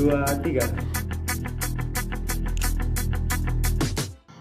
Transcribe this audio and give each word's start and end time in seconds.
Dua, 0.00 0.24
tiga. 0.40 0.64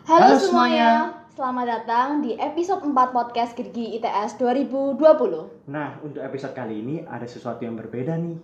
Halo, 0.08 0.24
Halo 0.24 0.36
semuanya. 0.40 1.12
selamat 1.36 1.66
datang 1.68 2.24
di 2.24 2.40
episode 2.40 2.80
4 2.88 2.96
podcast 2.96 3.60
Gergi 3.60 4.00
ITS 4.00 4.40
2020. 4.40 5.68
Nah, 5.68 6.00
untuk 6.00 6.24
episode 6.24 6.56
kali 6.56 6.80
ini 6.80 7.04
ada 7.04 7.28
sesuatu 7.28 7.68
yang 7.68 7.76
berbeda 7.76 8.16
nih. 8.16 8.40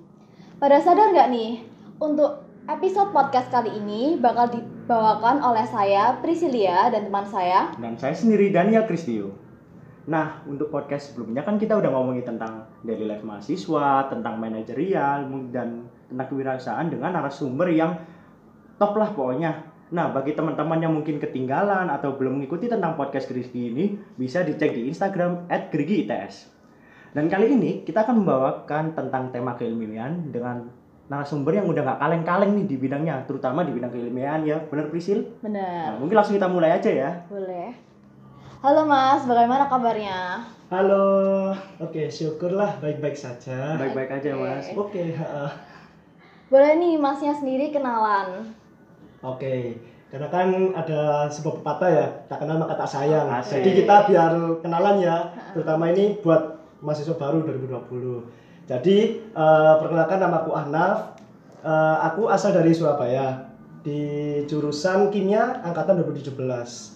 Pada 0.60 0.84
sadar 0.84 1.16
nggak 1.16 1.32
nih, 1.32 1.64
untuk 2.04 2.44
episode 2.68 3.16
podcast 3.16 3.48
kali 3.48 3.72
ini 3.80 4.20
bakal 4.20 4.52
dibawakan 4.52 5.40
oleh 5.40 5.64
saya, 5.72 6.20
Priscilia, 6.20 6.92
dan 6.92 7.08
teman 7.08 7.24
saya. 7.32 7.72
Dan 7.80 7.96
saya 7.96 8.12
sendiri 8.12 8.52
Daniel 8.52 8.84
Kristio. 8.92 9.45
Nah, 10.06 10.46
untuk 10.46 10.70
podcast 10.70 11.12
sebelumnya 11.14 11.42
kan 11.42 11.58
kita 11.58 11.82
udah 11.82 11.90
ngomongin 11.90 12.22
tentang 12.22 12.70
daily 12.86 13.10
life 13.10 13.26
mahasiswa, 13.26 14.06
tentang 14.06 14.38
manajerial, 14.38 15.26
dan 15.50 15.90
tentang 16.06 16.28
kewirausahaan 16.30 16.86
dengan 16.86 17.10
narasumber 17.10 17.74
yang 17.74 17.98
top 18.78 18.94
lah 19.02 19.10
pokoknya. 19.18 19.66
Nah, 19.90 20.14
bagi 20.14 20.38
teman-teman 20.38 20.78
yang 20.78 20.94
mungkin 20.94 21.18
ketinggalan 21.18 21.90
atau 21.90 22.14
belum 22.18 22.38
mengikuti 22.38 22.70
tentang 22.70 22.94
podcast 22.94 23.30
Gerigi 23.30 23.74
ini, 23.74 23.98
bisa 24.18 24.46
dicek 24.46 24.78
di 24.78 24.90
Instagram 24.90 25.50
@gerigi_its. 25.50 26.54
Dan 27.16 27.26
kali 27.26 27.58
ini 27.58 27.82
kita 27.82 28.06
akan 28.06 28.22
membawakan 28.22 28.94
tentang 28.94 29.34
tema 29.34 29.58
keilmian 29.58 30.30
dengan 30.30 30.70
narasumber 31.06 31.62
yang 31.62 31.70
udah 31.70 31.82
nggak 31.86 32.00
kaleng-kaleng 32.02 32.52
nih 32.58 32.66
di 32.66 32.76
bidangnya, 32.82 33.26
terutama 33.30 33.62
di 33.62 33.74
bidang 33.74 33.94
keilmian 33.94 34.42
ya, 34.46 34.58
bener 34.70 34.90
Prisil? 34.90 35.38
Nah, 35.42 35.50
Benar. 35.50 35.90
mungkin 36.02 36.16
langsung 36.18 36.36
kita 36.38 36.50
mulai 36.50 36.78
aja 36.78 36.90
ya. 36.90 37.10
Boleh. 37.30 37.85
Halo 38.66 38.82
Mas, 38.82 39.22
bagaimana 39.30 39.70
kabarnya? 39.70 40.42
Halo, 40.74 41.54
oke 41.78 42.10
syukurlah 42.10 42.82
baik-baik 42.82 43.14
saja. 43.14 43.78
Baik-baik 43.78 44.10
aja, 44.18 44.34
Mas. 44.34 44.74
Oke, 44.74 45.14
ha, 45.22 45.54
Boleh 46.50 46.74
nih 46.82 46.98
Masnya 46.98 47.38
sendiri 47.38 47.70
kenalan. 47.70 48.58
oke. 49.22 49.78
Karena 50.10 50.28
kan 50.34 50.50
ada 50.74 51.30
sebuah 51.30 51.62
pepatah 51.62 51.90
ya, 51.94 52.08
tak 52.26 52.42
kenal 52.42 52.58
maka 52.58 52.74
tak 52.74 52.90
sayang. 52.90 53.30
Asik. 53.30 53.62
Jadi 53.62 53.86
kita 53.86 54.10
biar 54.10 54.34
kenalan 54.66 54.98
ya, 54.98 55.30
terutama 55.54 55.94
ini 55.94 56.18
buat 56.26 56.58
mahasiswa 56.82 57.14
baru 57.22 57.46
2020. 57.46 58.66
Jadi 58.66 58.98
eh, 59.30 59.74
perkenalkan 59.78 60.18
nama 60.18 60.42
aku 60.42 60.52
Ahnaf. 60.58 61.22
Eh, 61.62 61.98
aku 62.02 62.34
asal 62.34 62.50
dari 62.50 62.74
Surabaya 62.74 63.46
di 63.86 64.42
jurusan 64.50 65.14
kimia 65.14 65.62
angkatan 65.62 66.02
2017. 66.02 66.95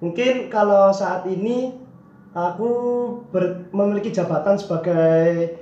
Mungkin 0.00 0.52
kalau 0.52 0.92
saat 0.92 1.24
ini 1.24 1.72
aku 2.36 2.70
ber- 3.32 3.68
memiliki 3.72 4.12
jabatan 4.12 4.60
sebagai 4.60 5.56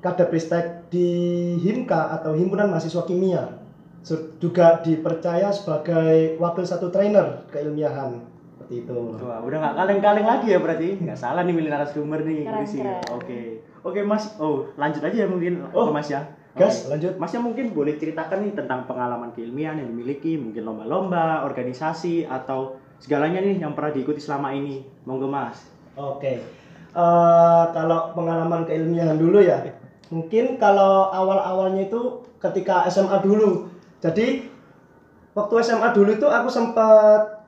Kadepristek 0.00 0.88
di 0.88 1.08
HIMKA 1.60 2.16
atau 2.16 2.32
Himpunan 2.32 2.72
Mahasiswa 2.72 3.04
Kimia. 3.04 3.60
Juga 4.40 4.80
dipercaya 4.80 5.52
sebagai 5.52 6.40
wakil 6.40 6.64
satu 6.64 6.88
trainer 6.88 7.44
keilmiahan 7.52 8.16
seperti 8.56 8.88
itu. 8.88 8.98
Wah, 9.20 9.44
udah 9.44 9.58
nggak 9.60 9.74
kaleng-kaleng 9.76 10.24
lagi 10.24 10.46
ya 10.56 10.58
berarti. 10.62 10.88
Nggak 11.04 11.20
salah 11.20 11.44
nih 11.44 11.52
milih 11.52 11.68
narasumber 11.68 12.24
nih, 12.24 12.48
Keren. 12.48 13.04
Oke. 13.12 13.40
Oke, 13.84 14.00
Mas. 14.00 14.40
Oh, 14.40 14.64
lanjut 14.80 15.04
aja 15.04 15.28
mungkin 15.28 15.60
Oh, 15.76 15.92
Mas 15.92 16.08
ya. 16.08 16.24
Gas, 16.56 16.88
Oke. 16.88 16.96
lanjut. 16.96 17.12
Masnya 17.20 17.40
mungkin 17.44 17.76
boleh 17.76 17.94
ceritakan 17.94 18.42
nih 18.42 18.52
tentang 18.56 18.88
pengalaman 18.88 19.30
keilmian 19.36 19.78
yang 19.78 19.86
dimiliki, 19.86 20.34
mungkin 20.34 20.66
lomba-lomba, 20.66 21.46
organisasi 21.46 22.26
atau 22.26 22.80
segalanya 23.00 23.40
nih 23.40 23.58
yang 23.58 23.72
pernah 23.72 23.90
diikuti 23.90 24.20
selama 24.20 24.52
ini. 24.54 24.84
Monggo, 25.08 25.26
Mas. 25.26 25.66
Oke. 25.96 26.44
Eh, 26.90 27.64
kalau 27.74 28.14
pengalaman 28.14 28.68
keilmiahan 28.68 29.18
dulu 29.18 29.40
ya. 29.42 29.64
Mungkin 30.10 30.58
kalau 30.60 31.10
awal-awalnya 31.10 31.88
itu 31.88 32.22
ketika 32.38 32.86
SMA 32.86 33.22
dulu. 33.24 33.70
Jadi 34.02 34.50
waktu 35.34 35.54
SMA 35.62 35.88
dulu 35.94 36.10
itu 36.14 36.26
aku 36.26 36.48
sempat 36.50 37.40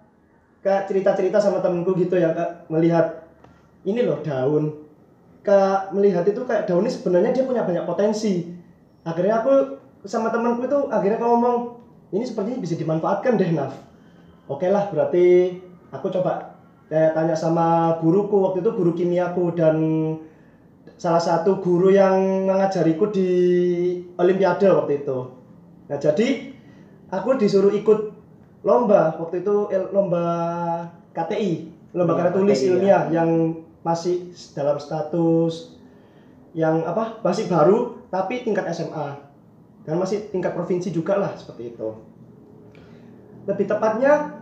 kayak 0.63 0.87
cerita-cerita 0.87 1.43
sama 1.43 1.59
temenku 1.59 1.93
gitu 1.99 2.15
ya 2.15 2.31
kak 2.31 2.71
melihat 2.71 3.27
ini 3.83 4.07
loh 4.07 4.23
daun 4.23 4.87
kak 5.43 5.91
melihat 5.91 6.23
itu 6.23 6.39
kayak 6.47 6.71
daun 6.71 6.87
ini 6.87 6.93
sebenarnya 6.95 7.35
dia 7.35 7.45
punya 7.45 7.67
banyak 7.67 7.83
potensi 7.83 8.47
akhirnya 9.03 9.43
aku 9.43 9.83
sama 10.07 10.31
temanku 10.31 10.63
itu 10.71 10.79
akhirnya 10.87 11.19
ngomong 11.19 11.83
ini 12.15 12.23
sepertinya 12.23 12.63
bisa 12.63 12.79
dimanfaatkan 12.79 13.35
deh 13.35 13.51
Naf 13.51 13.75
oke 14.57 14.67
lah 14.69 14.93
berarti 14.93 15.57
aku 15.93 16.07
coba 16.13 16.61
eh, 16.93 17.11
tanya 17.17 17.33
sama 17.33 17.99
guruku. 17.99 18.37
Waktu 18.45 18.61
itu 18.61 18.71
guru 18.77 18.93
kimiaku 18.93 19.57
dan 19.57 19.77
salah 21.01 21.23
satu 21.23 21.59
guru 21.59 21.91
yang 21.91 22.47
mengajariku 22.47 23.11
di 23.11 23.31
olimpiade 24.21 24.69
waktu 24.71 25.03
itu. 25.03 25.19
Nah 25.89 25.99
jadi 25.99 26.53
aku 27.09 27.41
disuruh 27.41 27.73
ikut 27.73 28.13
lomba. 28.63 29.17
Waktu 29.17 29.43
itu 29.43 29.73
lomba 29.91 30.25
KTI 31.13 31.73
lomba 31.93 32.17
Lomba 32.17 32.25
karya 32.25 32.33
tulis 32.33 32.59
KTI, 32.59 32.65
ya. 32.65 32.71
ilmiah 32.73 33.03
yang 33.13 33.31
masih 33.83 34.31
dalam 34.55 34.79
status 34.79 35.75
yang 36.53 36.85
apa 36.85 37.19
masih 37.25 37.49
baru 37.49 38.07
tapi 38.13 38.45
tingkat 38.45 38.69
SMA 38.71 39.19
dan 39.83 39.99
masih 39.99 40.31
tingkat 40.31 40.55
provinsi 40.55 40.93
juga 40.95 41.19
lah 41.19 41.33
seperti 41.35 41.75
itu. 41.75 41.89
Lebih 43.49 43.67
tepatnya 43.67 44.42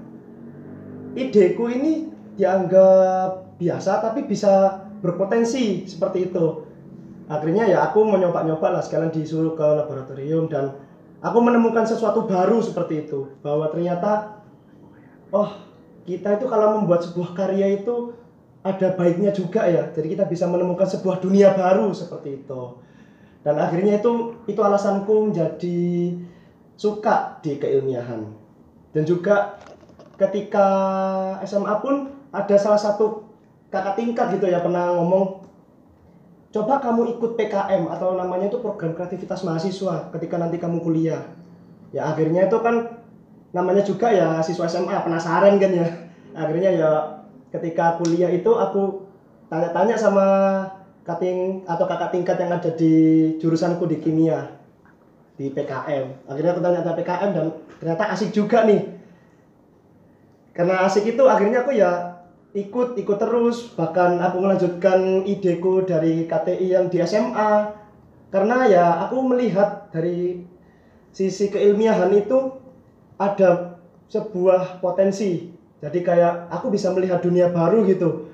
ideku 1.15 1.71
ini 1.71 2.10
dianggap 2.38 3.59
biasa 3.59 4.00
tapi 4.00 4.25
bisa 4.25 4.84
berpotensi 5.00 5.84
seperti 5.84 6.31
itu. 6.31 6.66
Akhirnya 7.31 7.71
ya 7.71 7.87
aku 7.87 8.03
menyoba-nyoba 8.03 8.75
lah 8.75 8.82
sekalian 8.82 9.15
disuruh 9.15 9.54
ke 9.54 9.62
laboratorium 9.62 10.50
dan 10.50 10.75
aku 11.22 11.38
menemukan 11.38 11.87
sesuatu 11.87 12.26
baru 12.26 12.59
seperti 12.59 13.06
itu 13.06 13.31
bahwa 13.44 13.71
ternyata 13.71 14.43
oh 15.31 15.50
kita 16.09 16.41
itu 16.41 16.50
kalau 16.50 16.81
membuat 16.81 17.06
sebuah 17.06 17.37
karya 17.38 17.78
itu 17.81 18.10
ada 18.60 18.92
baiknya 18.92 19.31
juga 19.32 19.65
ya. 19.65 19.88
Jadi 19.88 20.16
kita 20.19 20.28
bisa 20.28 20.44
menemukan 20.50 20.84
sebuah 20.84 21.22
dunia 21.22 21.54
baru 21.54 21.94
seperti 21.94 22.44
itu. 22.44 22.77
Dan 23.41 23.56
akhirnya 23.56 23.97
itu 24.03 24.37
itu 24.44 24.60
alasanku 24.60 25.32
menjadi 25.32 26.12
suka 26.77 27.41
di 27.41 27.56
keilmiahan. 27.56 28.28
Dan 28.91 29.03
juga 29.06 29.56
ketika 30.20 30.66
SMA 31.48 31.75
pun 31.81 32.12
ada 32.28 32.56
salah 32.60 32.76
satu 32.76 33.25
kakak 33.72 33.97
tingkat 33.97 34.36
gitu 34.36 34.47
ya 34.53 34.60
pernah 34.60 34.92
ngomong 35.00 35.48
coba 36.53 36.82
kamu 36.82 37.16
ikut 37.16 37.41
PKM 37.41 37.88
atau 37.88 38.19
namanya 38.19 38.53
itu 38.53 38.60
program 38.60 38.92
kreativitas 38.92 39.41
mahasiswa 39.47 40.12
ketika 40.12 40.36
nanti 40.36 40.60
kamu 40.60 40.84
kuliah. 40.84 41.25
Ya 41.97 42.12
akhirnya 42.12 42.47
itu 42.47 42.59
kan 42.60 43.00
namanya 43.50 43.82
juga 43.82 44.12
ya 44.12 44.38
siswa 44.44 44.69
SMA 44.69 44.94
penasaran 45.00 45.56
kan 45.56 45.70
ya. 45.72 45.88
Akhirnya 46.36 46.70
ya 46.70 46.91
ketika 47.50 47.98
kuliah 47.98 48.30
itu 48.30 48.50
aku 48.54 49.03
tanya-tanya 49.50 49.98
sama 49.98 50.26
kating 51.03 51.66
atau 51.66 51.84
kakak 51.88 52.14
tingkat 52.14 52.36
yang 52.38 52.53
ada 52.54 52.70
di 52.76 52.94
jurusanku 53.42 53.88
di 53.88 53.98
kimia 53.98 54.60
di 55.34 55.48
PKM 55.48 56.28
akhirnya 56.28 56.50
aku 56.53 56.60
tanya 56.60 56.78
tentang 56.84 56.98
PKM 57.00 57.30
dan 57.32 57.47
ternyata 57.80 58.04
asik 58.12 58.30
juga 58.30 58.69
nih 58.69 59.00
karena 60.50 60.83
asik 60.87 61.15
itu 61.15 61.22
akhirnya 61.31 61.62
aku 61.62 61.72
ya 61.75 62.21
ikut 62.55 62.99
ikut 62.99 63.19
terus. 63.19 63.71
Bahkan 63.78 64.19
aku 64.19 64.36
melanjutkan 64.42 65.22
ideku 65.27 65.86
dari 65.86 66.27
KTI 66.27 66.66
yang 66.66 66.86
di 66.91 66.98
SMA 67.07 67.78
karena 68.30 68.66
ya 68.66 68.84
aku 69.07 69.22
melihat 69.27 69.91
dari 69.91 70.42
sisi 71.10 71.51
keilmiahan 71.51 72.10
itu 72.15 72.54
ada 73.19 73.78
sebuah 74.10 74.83
potensi. 74.83 75.54
Jadi 75.80 75.98
kayak 76.04 76.51
aku 76.53 76.69
bisa 76.69 76.92
melihat 76.92 77.22
dunia 77.22 77.48
baru 77.48 77.86
gitu. 77.89 78.30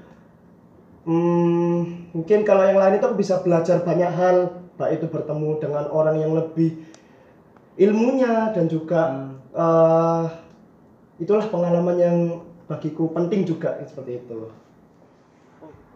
Hmm, 1.06 2.10
mungkin 2.10 2.42
kalau 2.42 2.66
yang 2.66 2.82
lain 2.82 2.98
itu 2.98 3.06
aku 3.06 3.18
bisa 3.20 3.38
belajar 3.44 3.84
banyak 3.84 4.10
hal. 4.10 4.36
Baik 4.76 5.00
itu 5.00 5.06
bertemu 5.08 5.56
dengan 5.56 5.88
orang 5.88 6.20
yang 6.20 6.36
lebih 6.36 6.76
ilmunya 7.80 8.52
dan 8.52 8.68
juga 8.68 9.32
eh, 9.56 10.24
itulah 11.16 11.46
pengalaman 11.48 11.96
yang 11.96 12.16
bagiku 12.66 13.10
penting 13.14 13.46
juga 13.46 13.78
seperti 13.86 14.20
itu. 14.24 14.50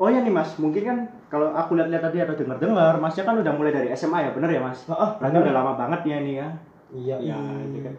Oh 0.01 0.09
ya 0.09 0.25
nih 0.25 0.33
Mas, 0.33 0.57
mungkin 0.57 0.81
kan 0.81 0.99
kalau 1.29 1.53
aku 1.53 1.77
lihat-lihat 1.77 2.01
tadi 2.09 2.25
atau 2.25 2.33
dengar-dengar, 2.33 2.97
Masnya 2.97 3.29
kan 3.29 3.37
udah 3.37 3.53
mulai 3.53 3.69
dari 3.69 3.93
SMA 3.93 4.25
ya, 4.25 4.31
bener 4.33 4.49
ya 4.49 4.61
Mas? 4.65 4.89
Ah, 4.89 4.97
ah, 4.97 5.11
Berarti 5.21 5.37
udah 5.45 5.55
lama 5.55 5.73
banget 5.77 6.01
ya 6.09 6.17
ini 6.25 6.33
ya. 6.41 6.49
Iya, 6.91 7.17
Ya, 7.21 7.39
ini 7.61 7.85
kan. 7.85 7.95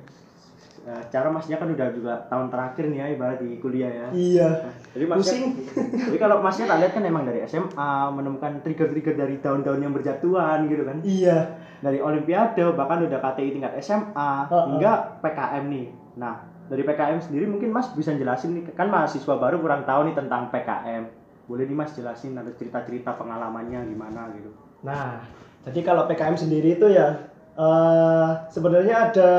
Eh, 0.82 1.04
cara 1.14 1.30
Masnya 1.30 1.62
kan 1.62 1.70
udah 1.70 1.88
juga 1.94 2.26
tahun 2.26 2.50
terakhir 2.50 2.90
nih 2.90 2.98
ya, 2.98 3.08
ibarat 3.14 3.38
di 3.38 3.62
kuliah 3.62 3.92
ya. 3.94 4.08
Iya. 4.10 4.50
Jadi 4.98 5.06
Masnya, 5.06 5.22
Pusing. 5.22 5.46
jadi 6.10 6.18
kalau 6.18 6.42
Masnya 6.42 6.66
tak 6.66 6.80
lihat 6.82 6.92
kan 6.98 7.04
emang 7.06 7.24
dari 7.30 7.40
SMA 7.46 7.92
menemukan 8.18 8.52
trigger-trigger 8.66 9.14
dari 9.14 9.36
tahun-tahun 9.38 9.80
yang 9.86 9.94
berjatuhan 9.94 10.66
gitu 10.66 10.82
kan. 10.82 10.98
Iya. 11.06 11.38
Dari 11.86 12.02
Olimpiade 12.02 12.66
bahkan 12.74 13.06
udah 13.06 13.20
KTI 13.22 13.50
tingkat 13.54 13.78
SMA 13.78 14.32
Heeh. 14.50 14.66
hingga 14.74 15.22
PKM 15.22 15.64
nih. 15.70 15.88
Nah 16.18 16.51
dari 16.72 16.88
PKM 16.88 17.20
sendiri 17.20 17.52
mungkin 17.52 17.76
Mas 17.76 17.92
bisa 17.92 18.16
jelasin 18.16 18.56
nih 18.56 18.72
kan 18.72 18.88
mahasiswa 18.88 19.36
baru 19.36 19.60
kurang 19.60 19.84
tahu 19.84 20.08
nih 20.08 20.16
tentang 20.16 20.48
PKM. 20.56 21.04
Boleh 21.52 21.68
nih 21.68 21.76
Mas 21.76 21.92
jelasin 21.92 22.40
ada 22.40 22.48
cerita-cerita 22.56 23.12
pengalamannya 23.20 23.92
gimana 23.92 24.32
gitu. 24.40 24.56
Nah, 24.88 25.20
jadi 25.68 25.84
kalau 25.84 26.08
PKM 26.08 26.40
sendiri 26.40 26.80
itu 26.80 26.88
ya 26.88 27.28
eh, 27.60 28.30
sebenarnya 28.56 29.12
ada 29.12 29.30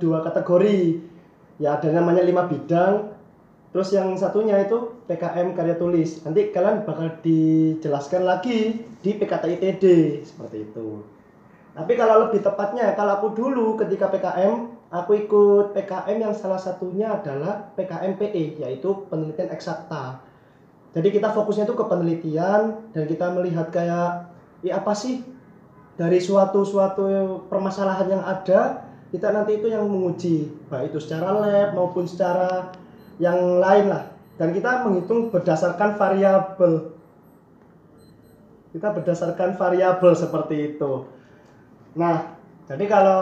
dua 0.00 0.24
kategori. 0.24 1.12
Ya 1.60 1.76
ada 1.76 1.92
namanya 1.92 2.24
lima 2.24 2.48
bidang. 2.48 3.12
Terus 3.76 3.92
yang 3.92 4.16
satunya 4.16 4.56
itu 4.64 4.96
PKM 5.12 5.52
karya 5.52 5.76
tulis. 5.76 6.24
Nanti 6.24 6.48
kalian 6.56 6.88
bakal 6.88 7.20
dijelaskan 7.20 8.24
lagi 8.24 8.80
di 9.04 9.10
PKT 9.12 9.60
ITD 9.60 9.84
seperti 10.24 10.72
itu. 10.72 11.04
Tapi 11.72 11.92
kalau 11.96 12.28
lebih 12.28 12.40
tepatnya, 12.44 12.92
kalau 12.96 13.20
aku 13.20 13.28
dulu 13.32 13.80
ketika 13.80 14.08
PKM, 14.12 14.71
aku 14.92 15.24
ikut 15.24 15.72
PKM 15.72 16.20
yang 16.20 16.34
salah 16.36 16.60
satunya 16.60 17.16
adalah 17.16 17.72
PKM 17.72 18.20
PE, 18.20 18.60
yaitu 18.60 19.08
penelitian 19.08 19.48
eksakta. 19.48 20.20
Jadi 20.92 21.08
kita 21.08 21.32
fokusnya 21.32 21.64
itu 21.64 21.72
ke 21.72 21.84
penelitian 21.88 22.92
dan 22.92 23.04
kita 23.08 23.32
melihat 23.32 23.72
kayak 23.72 24.28
ya 24.60 24.76
apa 24.76 24.92
sih 24.92 25.24
dari 25.96 26.20
suatu 26.20 26.68
suatu 26.68 27.08
permasalahan 27.48 28.20
yang 28.20 28.22
ada 28.22 28.84
kita 29.08 29.32
nanti 29.32 29.56
itu 29.56 29.72
yang 29.72 29.88
menguji 29.88 30.52
baik 30.68 30.92
itu 30.92 31.00
secara 31.00 31.32
lab 31.32 31.72
maupun 31.72 32.04
secara 32.04 32.76
yang 33.16 33.60
lain 33.60 33.88
lah. 33.88 34.12
Dan 34.36 34.52
kita 34.52 34.84
menghitung 34.84 35.32
berdasarkan 35.32 35.96
variabel. 35.96 36.92
Kita 38.72 38.88
berdasarkan 38.92 39.56
variabel 39.56 40.12
seperti 40.12 40.76
itu. 40.76 41.08
Nah 41.96 42.36
jadi 42.68 42.84
kalau 42.84 43.20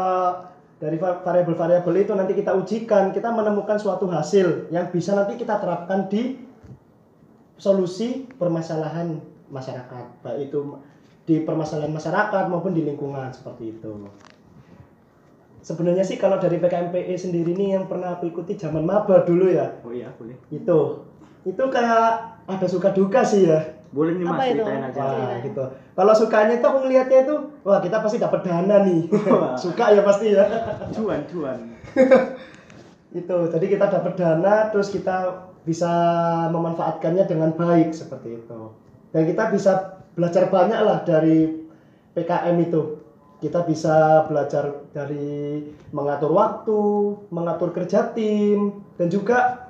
dari 0.81 0.97
va- 0.97 1.21
variabel-variabel 1.21 1.95
itu 2.01 2.13
nanti 2.17 2.33
kita 2.33 2.57
ujikan 2.57 3.13
kita 3.13 3.29
menemukan 3.29 3.77
suatu 3.77 4.09
hasil 4.09 4.73
yang 4.73 4.89
bisa 4.89 5.13
nanti 5.13 5.37
kita 5.37 5.61
terapkan 5.61 6.09
di 6.09 6.41
solusi 7.61 8.25
permasalahan 8.41 9.21
masyarakat 9.53 10.25
baik 10.25 10.49
itu 10.49 10.81
di 11.29 11.45
permasalahan 11.45 11.93
masyarakat 11.93 12.49
maupun 12.49 12.73
di 12.73 12.83
lingkungan 12.83 13.29
seperti 13.29 13.77
itu. 13.77 13.93
Sebenarnya 15.61 16.01
sih 16.01 16.17
kalau 16.17 16.41
dari 16.41 16.57
PKMPE 16.57 17.13
sendiri 17.21 17.53
ini 17.53 17.77
yang 17.77 17.85
pernah 17.85 18.17
aku 18.17 18.33
ikuti 18.33 18.57
zaman 18.57 18.81
maba 18.81 19.21
dulu 19.29 19.53
ya. 19.53 19.77
Oh 19.85 19.93
iya, 19.93 20.09
boleh. 20.17 20.41
itu. 20.49 20.81
Itu 21.45 21.65
kayak 21.69 22.41
ada 22.49 22.67
suka 22.67 22.97
duka 22.97 23.21
sih 23.21 23.45
ya 23.45 23.80
Boleh 23.91 24.15
nih 24.15 24.23
Mas 24.23 24.39
ceritain 24.55 24.83
aja. 24.87 25.01
wah 25.03 25.15
Ceritain. 25.19 25.47
gitu. 25.51 25.65
Kalau 25.99 26.13
sukanya 26.15 26.55
itu 26.63 26.67
aku 26.67 26.79
ngelihatnya 26.87 27.19
itu 27.27 27.35
wah 27.67 27.79
kita 27.83 27.97
pasti 27.99 28.19
dapat 28.23 28.41
dana 28.47 28.77
nih. 28.87 29.01
Suka 29.63 29.85
ya 29.91 30.03
pasti 30.07 30.27
ya. 30.31 30.45
Cuan, 30.95 31.21
cuan. 31.27 31.59
itu 33.21 33.37
jadi 33.51 33.67
kita 33.67 33.87
dapat 33.91 34.15
dana 34.15 34.71
terus 34.71 34.95
kita 34.95 35.51
bisa 35.67 35.91
memanfaatkannya 36.55 37.27
dengan 37.27 37.51
baik 37.59 37.91
seperti 37.91 38.39
itu. 38.39 38.61
Dan 39.11 39.27
kita 39.27 39.51
bisa 39.51 39.99
belajar 40.15 40.47
banyak 40.47 40.81
lah 40.87 41.03
dari 41.03 41.51
PKM 42.15 42.57
itu. 42.63 43.03
Kita 43.43 43.65
bisa 43.67 44.29
belajar 44.31 44.87
dari 44.95 45.65
mengatur 45.91 46.31
waktu 46.31 46.83
mengatur 47.35 47.75
kerja 47.75 48.15
tim 48.15 48.85
dan 49.01 49.09
juga 49.11 49.67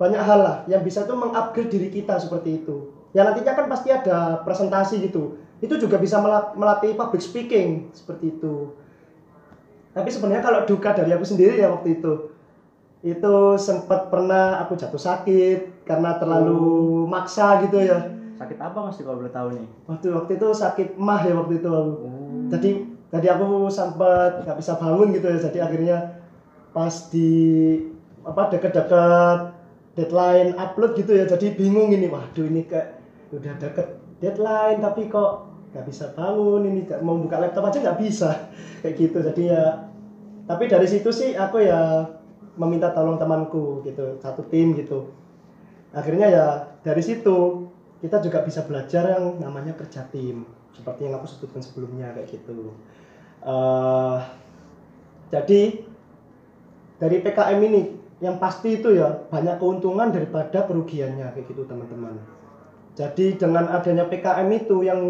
banyak 0.00 0.22
hal 0.22 0.40
lah 0.40 0.56
yang 0.64 0.80
bisa 0.80 1.04
tuh 1.04 1.18
mengupgrade 1.18 1.68
diri 1.68 1.92
kita 1.92 2.16
seperti 2.16 2.64
itu 2.64 2.99
ya 3.10 3.26
nantinya 3.26 3.52
kan 3.54 3.66
pasti 3.66 3.88
ada 3.90 4.40
presentasi 4.42 5.02
gitu. 5.02 5.34
Itu 5.60 5.76
juga 5.76 5.98
bisa 5.98 6.18
mela- 6.18 6.54
melatih 6.56 6.94
public 6.94 7.20
speaking 7.20 7.90
seperti 7.92 8.32
itu. 8.32 8.72
Tapi 9.90 10.06
sebenarnya 10.06 10.40
kalau 10.40 10.60
duka 10.64 10.94
dari 10.94 11.10
aku 11.10 11.26
sendiri 11.26 11.58
ya 11.58 11.68
waktu 11.68 11.98
itu 11.98 12.30
itu 13.00 13.34
sempat 13.56 14.12
pernah 14.12 14.60
aku 14.60 14.76
jatuh 14.76 15.00
sakit 15.00 15.88
karena 15.88 16.20
terlalu 16.20 17.08
maksa 17.08 17.64
gitu 17.64 17.80
ya. 17.80 17.96
Sakit 18.36 18.60
apa 18.60 18.76
Mas 18.76 19.00
kalau 19.00 19.20
boleh 19.20 19.32
tahu 19.32 19.48
nih? 19.56 19.66
waktu 19.88 20.06
waktu 20.12 20.32
itu 20.36 20.48
sakit 20.52 20.88
mah 20.96 21.20
ya 21.24 21.32
waktu 21.34 21.60
itu 21.60 21.68
aku 21.68 21.92
Oh. 21.96 22.46
tadi 22.52 22.70
tadi 23.08 23.26
aku 23.26 23.66
sempat 23.66 24.44
nggak 24.44 24.56
bisa 24.60 24.76
bangun 24.76 25.16
gitu 25.16 25.26
ya. 25.26 25.38
Jadi 25.40 25.58
akhirnya 25.58 25.96
pas 26.70 26.92
di 27.08 27.32
apa 28.20 28.52
deket-deket 28.52 29.38
deadline 29.96 30.52
upload 30.54 30.92
gitu 30.94 31.12
ya. 31.16 31.24
Jadi 31.24 31.56
bingung 31.56 31.88
ini 31.90 32.04
waduh 32.06 32.44
ini 32.44 32.68
kayak 32.68 32.99
udah 33.30 33.54
deket 33.62 33.88
deadline 34.18 34.82
tapi 34.82 35.06
kok 35.06 35.46
nggak 35.70 35.86
bisa 35.86 36.10
bangun 36.18 36.66
ini 36.66 36.82
mau 37.00 37.14
buka 37.14 37.38
laptop 37.38 37.70
aja 37.70 37.78
nggak 37.78 38.00
bisa. 38.02 38.30
Kayak 38.82 38.94
gitu 38.98 39.18
jadi 39.22 39.42
ya. 39.54 39.64
Tapi 40.50 40.66
dari 40.66 40.86
situ 40.90 41.14
sih 41.14 41.38
aku 41.38 41.62
ya 41.62 42.10
meminta 42.58 42.90
tolong 42.90 43.16
temanku 43.16 43.86
gitu 43.86 44.18
satu 44.18 44.42
tim 44.50 44.74
gitu. 44.74 45.14
Akhirnya 45.94 46.26
ya 46.26 46.46
dari 46.82 47.02
situ 47.02 47.70
kita 48.02 48.18
juga 48.18 48.42
bisa 48.42 48.66
belajar 48.66 49.14
yang 49.14 49.38
namanya 49.38 49.78
kerja 49.78 50.02
tim 50.10 50.42
seperti 50.74 51.06
yang 51.06 51.14
aku 51.18 51.26
sebutkan 51.30 51.62
sebelumnya 51.62 52.10
kayak 52.18 52.34
gitu. 52.34 52.74
Eh, 53.46 54.18
jadi 55.30 55.86
dari 56.98 57.16
PKM 57.22 57.60
ini 57.62 57.82
yang 58.20 58.36
pasti 58.42 58.82
itu 58.82 58.92
ya 58.92 59.08
banyak 59.30 59.56
keuntungan 59.56 60.10
daripada 60.12 60.66
kerugiannya 60.66 61.32
kayak 61.32 61.46
gitu 61.48 61.64
teman-teman 61.64 62.20
jadi 62.98 63.26
dengan 63.38 63.70
adanya 63.70 64.04
PKM 64.06 64.48
itu 64.50 64.82
yang 64.82 65.00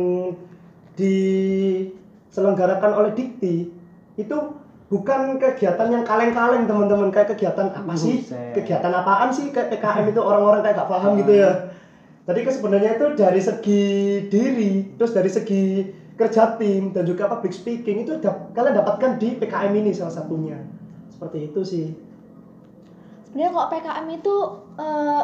diselenggarakan 0.95 2.93
oleh 2.93 3.13
Dikti 3.17 3.73
itu 4.15 4.37
bukan 4.91 5.39
kegiatan 5.39 5.89
yang 5.89 6.03
kaleng-kaleng 6.03 6.67
teman-teman 6.67 7.15
kayak 7.15 7.33
kegiatan 7.35 7.71
apa 7.73 7.95
sih 7.95 8.21
Buset. 8.21 8.53
kegiatan 8.59 8.91
apaan 8.91 9.31
sih 9.31 9.49
kayak 9.49 9.71
PKM 9.71 10.11
itu 10.11 10.21
orang-orang 10.21 10.61
kayak 10.67 10.77
gak 10.83 10.91
paham 10.91 11.15
gitu 11.19 11.33
ya 11.35 11.71
Tadi 12.21 12.47
ke 12.47 12.53
sebenarnya 12.53 12.95
itu 12.95 13.07
dari 13.19 13.41
segi 13.43 13.83
diri, 14.31 14.95
terus 14.95 15.11
dari 15.11 15.27
segi 15.27 15.89
kerja 16.15 16.55
tim 16.61 16.95
dan 16.95 17.03
juga 17.03 17.27
public 17.27 17.51
speaking 17.51 18.07
itu 18.07 18.23
dap- 18.23 18.55
kalian 18.55 18.77
dapatkan 18.77 19.19
di 19.19 19.35
PKM 19.35 19.73
ini 19.75 19.91
salah 19.91 20.15
satunya. 20.15 20.63
Seperti 21.11 21.51
itu 21.51 21.61
sih. 21.67 21.87
Sebenarnya 23.27 23.51
kok 23.51 23.69
PKM 23.73 24.07
itu 24.15 24.35
eh, 24.79 25.23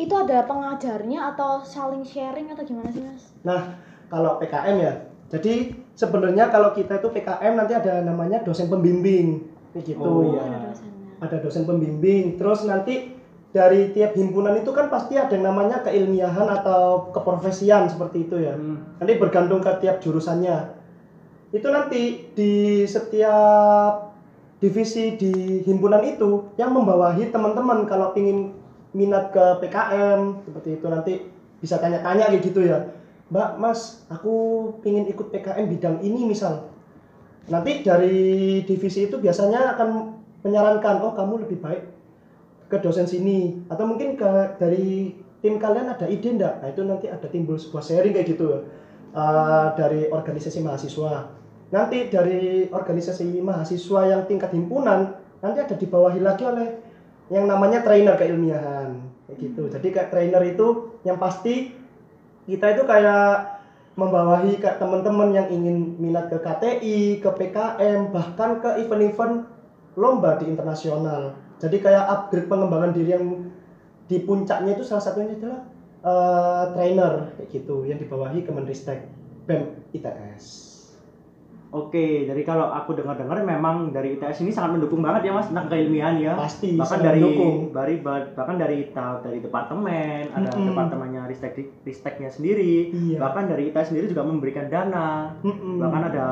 itu 0.00 0.14
ada 0.16 0.48
pengajarnya 0.48 1.36
atau 1.36 1.60
saling 1.60 2.00
sharing 2.00 2.48
atau 2.48 2.64
gimana 2.64 2.88
sih 2.88 3.04
mas? 3.04 3.36
Nah, 3.44 3.76
kalau 4.08 4.40
PKM 4.40 4.76
ya. 4.80 4.94
Jadi 5.30 5.76
sebenarnya 5.94 6.48
kalau 6.48 6.72
kita 6.72 6.98
itu 6.98 7.12
PKM 7.12 7.52
nanti 7.54 7.76
ada 7.76 8.00
namanya 8.00 8.40
dosen 8.40 8.72
pembimbing. 8.72 9.44
Kayak 9.76 9.94
gitu. 9.94 10.08
Oh, 10.08 10.24
iya. 10.32 10.42
ada 10.42 10.58
dosennya. 10.72 11.04
Ada 11.20 11.36
dosen 11.44 11.64
pembimbing. 11.68 12.24
Terus 12.40 12.64
nanti 12.64 13.20
dari 13.50 13.90
tiap 13.92 14.16
himpunan 14.16 14.56
itu 14.56 14.70
kan 14.72 14.88
pasti 14.88 15.18
ada 15.18 15.34
yang 15.34 15.52
namanya 15.52 15.82
keilmiahan 15.82 16.48
atau 16.48 17.10
keprofesian 17.10 17.90
seperti 17.90 18.30
itu 18.30 18.38
ya. 18.38 18.54
Hmm. 18.54 18.98
nanti 19.02 19.18
bergantung 19.18 19.58
ke 19.58 19.70
tiap 19.82 19.98
jurusannya 19.98 20.80
itu 21.50 21.66
nanti 21.66 22.30
di 22.30 22.86
setiap 22.86 24.14
divisi 24.62 25.18
di 25.18 25.64
himpunan 25.66 26.04
itu 26.06 26.54
yang 26.54 26.70
membawahi 26.70 27.34
teman-teman 27.34 27.90
kalau 27.90 28.14
ingin 28.14 28.54
minat 28.96 29.30
ke 29.30 29.44
PKM 29.64 30.44
seperti 30.46 30.68
itu. 30.78 30.86
Nanti 30.90 31.12
bisa 31.60 31.76
tanya-tanya 31.78 32.30
kayak 32.30 32.42
gitu 32.42 32.60
ya. 32.64 32.90
Mbak 33.30 33.50
Mas 33.62 34.02
aku 34.10 34.34
ingin 34.82 35.06
ikut 35.06 35.30
PKM 35.30 35.66
bidang 35.70 35.96
ini 36.02 36.26
misal. 36.26 36.66
Nanti 37.46 37.82
dari 37.86 38.60
divisi 38.66 39.06
itu 39.06 39.16
biasanya 39.22 39.78
akan 39.78 39.88
menyarankan 40.42 41.02
oh 41.02 41.14
kamu 41.14 41.46
lebih 41.46 41.62
baik 41.62 41.82
ke 42.66 42.76
dosen 42.82 43.06
sini. 43.06 43.62
Atau 43.70 43.86
mungkin 43.86 44.18
ke 44.18 44.58
dari 44.58 45.14
tim 45.40 45.56
kalian 45.56 45.88
ada 45.88 46.04
ide 46.04 46.36
enggak 46.36 46.60
nah 46.60 46.68
itu 46.68 46.84
nanti 46.84 47.06
ada 47.08 47.24
timbul 47.24 47.56
sebuah 47.56 47.82
sharing 47.82 48.12
kayak 48.14 48.36
gitu 48.36 48.64
Uh, 49.10 49.74
dari 49.74 50.06
organisasi 50.06 50.62
mahasiswa. 50.62 51.34
Nanti 51.74 52.06
dari 52.14 52.70
organisasi 52.70 53.42
mahasiswa 53.42 54.06
yang 54.06 54.22
tingkat 54.30 54.54
himpunan 54.54 55.18
nanti 55.42 55.58
ada 55.58 55.74
dibawahi 55.74 56.22
lagi 56.22 56.46
oleh 56.46 56.78
yang 57.30 57.46
namanya 57.46 57.80
trainer 57.86 58.18
keilmiahan 58.18 58.98
kayak 59.30 59.38
gitu 59.38 59.62
jadi 59.70 59.86
kayak 59.90 60.10
trainer 60.10 60.42
itu 60.42 60.98
yang 61.06 61.16
pasti 61.16 61.72
kita 62.50 62.74
itu 62.74 62.82
kayak 62.82 63.60
membawahi 63.98 64.56
kayak 64.56 64.78
teman-teman 64.78 65.34
yang 65.34 65.46
ingin 65.52 65.98
minat 66.00 66.32
ke 66.32 66.40
KTI, 66.40 67.20
ke 67.20 67.30
PKM, 67.36 68.08
bahkan 68.14 68.62
ke 68.62 68.80
event-event 68.80 69.44
lomba 69.98 70.40
di 70.40 70.48
internasional. 70.48 71.36
Jadi 71.60 71.82
kayak 71.82 72.08
upgrade 72.08 72.48
pengembangan 72.48 72.96
diri 72.96 73.12
yang 73.12 73.52
di 74.08 74.18
puncaknya 74.24 74.74
itu 74.78 74.82
salah 74.86 75.04
satunya 75.04 75.36
adalah 75.36 75.60
eh, 76.00 76.64
trainer 76.74 77.12
kayak 77.36 77.48
gitu 77.52 77.84
yang 77.84 78.00
dibawahi 78.00 78.40
Kemenristek 78.46 79.04
BEM 79.44 79.68
ITS. 79.92 80.69
Oke, 81.70 82.26
jadi 82.26 82.42
kalau 82.42 82.66
aku 82.66 82.98
dengar-dengar 82.98 83.38
memang 83.40 83.94
dari 83.94 84.18
ITS 84.18 84.42
ini 84.42 84.50
sangat 84.50 84.74
mendukung 84.74 84.98
banget 85.00 85.30
ya 85.30 85.32
Mas 85.32 85.46
tentang 85.46 85.70
keilmiahan 85.70 86.18
ya. 86.18 86.34
Pasti 86.34 86.74
bahkan 86.74 86.98
dari 86.98 87.22
mendukung. 87.22 87.56
dari 87.70 87.94
bahkan 88.02 88.56
dari 88.58 88.78
tahap 88.90 89.22
dari 89.22 89.38
departemen 89.38 90.22
ada 90.28 90.50
Mm-mm. 90.50 90.66
departemennya 90.66 91.22
ristek 91.24 91.54
risteknya 91.80 92.26
sendiri 92.26 92.90
Iya. 92.90 93.18
bahkan 93.20 93.46
dari 93.46 93.70
ITS 93.70 93.86
sendiri 93.88 94.10
juga 94.10 94.26
memberikan 94.26 94.66
dana 94.66 95.30
Mm-mm. 95.40 95.78
bahkan 95.78 96.02
ada 96.04 96.24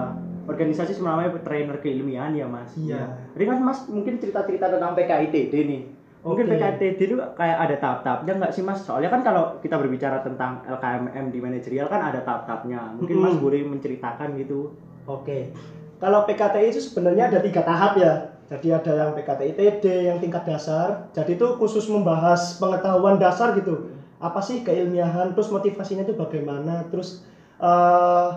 organisasi 0.44 0.98
namanya 0.98 1.30
trainer 1.38 1.78
keilmiahan 1.78 2.34
ya 2.34 2.50
mas 2.50 2.74
Iya. 2.74 3.06
jadi 3.30 3.44
kan 3.46 3.58
mas 3.60 3.86
mungkin 3.86 4.18
cerita-cerita 4.18 4.66
tentang 4.68 4.92
PKITD 4.92 5.54
nih 5.54 5.82
mungkin. 6.18 6.50
PKITD 6.50 6.82
itu 6.98 7.16
kayak 7.32 7.58
ada 7.62 7.76
tahap-tahapnya 7.78 8.32
nggak 8.34 8.52
sih 8.52 8.66
mas 8.66 8.82
soalnya 8.82 9.06
kan 9.06 9.22
kalau 9.22 9.54
kita 9.60 9.78
berbicara 9.78 10.18
tentang 10.18 10.66
LKMM 10.66 11.30
di 11.30 11.38
manajerial 11.38 11.86
kan 11.86 12.02
ada 12.02 12.20
tahap-tahapnya 12.20 12.98
mungkin 12.98 13.16
mas 13.18 13.32
Mm-mm. 13.32 13.44
boleh 13.44 13.60
menceritakan 13.62 14.34
gitu 14.34 14.74
Oke. 15.08 15.50
kalau 15.98 16.22
PKTI 16.28 16.70
itu 16.70 16.78
sebenarnya 16.78 17.26
ada 17.26 17.42
tiga 17.42 17.66
tahap 17.66 17.98
ya. 17.98 18.38
Jadi 18.48 18.72
ada 18.72 18.92
yang 18.96 19.10
PKTI 19.12 19.52
TD 19.52 19.84
yang 20.08 20.18
tingkat 20.22 20.48
dasar. 20.48 21.10
Jadi 21.12 21.36
itu 21.36 21.58
khusus 21.60 21.84
membahas 21.90 22.56
pengetahuan 22.56 23.20
dasar 23.20 23.52
gitu. 23.58 23.92
Apa 24.22 24.40
sih 24.40 24.64
keilmiahan, 24.64 25.36
terus 25.36 25.52
motivasinya 25.52 26.06
itu 26.06 26.16
bagaimana, 26.16 26.88
terus 26.88 27.26
eh, 27.60 28.28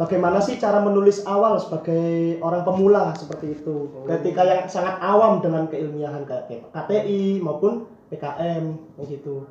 bagaimana 0.00 0.40
sih 0.40 0.56
cara 0.56 0.80
menulis 0.80 1.28
awal 1.28 1.60
sebagai 1.60 2.40
orang 2.40 2.64
pemula 2.64 3.12
seperti 3.12 3.60
itu. 3.60 3.90
Oh. 3.90 4.08
Ketika 4.08 4.42
yang 4.48 4.64
sangat 4.64 4.96
awam 5.04 5.44
dengan 5.44 5.68
keilmiahan 5.68 6.24
kayak 6.24 6.72
KTI 6.72 7.44
maupun 7.44 7.84
PKM 8.08 8.64
kayak 8.96 9.06
gitu. 9.12 9.44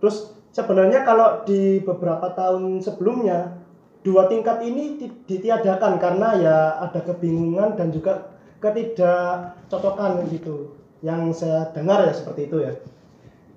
Terus 0.00 0.32
sebenarnya 0.50 1.04
kalau 1.04 1.44
di 1.44 1.84
beberapa 1.84 2.32
tahun 2.32 2.80
sebelumnya 2.80 3.61
dua 4.02 4.26
tingkat 4.26 4.62
ini 4.66 4.98
di- 4.98 5.14
ditiadakan 5.26 5.98
karena 5.98 6.28
ya 6.38 6.56
ada 6.82 7.00
kebingungan 7.02 7.78
dan 7.78 7.94
juga 7.94 8.34
ketidakcocokan 8.58 10.26
gitu. 10.30 10.74
Yang 11.02 11.42
saya 11.42 11.66
dengar 11.74 12.06
ya 12.06 12.14
seperti 12.14 12.46
itu 12.46 12.62
ya. 12.62 12.72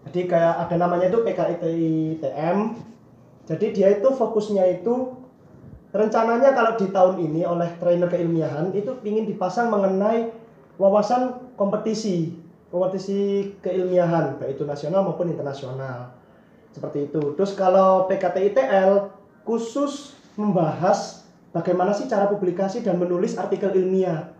Jadi 0.09 0.29
kayak 0.29 0.69
ada 0.69 0.75
namanya 0.77 1.09
itu 1.09 1.21
PKITI 1.21 2.21
TM 2.21 2.57
jadi 3.45 3.65
dia 3.71 3.87
itu 4.01 4.09
fokusnya 4.09 4.81
itu 4.81 5.13
rencananya 5.93 6.51
kalau 6.51 6.73
di 6.75 6.89
tahun 6.89 7.15
ini 7.21 7.45
oleh 7.45 7.77
trainer 7.77 8.09
keilmiahan 8.09 8.73
itu 8.73 8.97
ingin 9.05 9.29
dipasang 9.29 9.69
mengenai 9.69 10.33
wawasan 10.81 11.53
kompetisi 11.55 12.35
kompetisi 12.73 13.53
keilmiahan 13.61 14.41
baik 14.41 14.59
itu 14.59 14.65
nasional 14.65 15.05
maupun 15.05 15.31
internasional. 15.31 16.11
Seperti 16.73 17.07
itu. 17.07 17.37
Terus 17.39 17.55
kalau 17.55 18.09
PKTITL 18.11 19.07
khusus 19.47 20.17
membahas 20.35 21.27
bagaimana 21.51 21.91
sih 21.95 22.07
cara 22.07 22.27
publikasi 22.27 22.83
dan 22.83 22.99
menulis 22.99 23.35
artikel 23.35 23.71
ilmiah. 23.75 24.31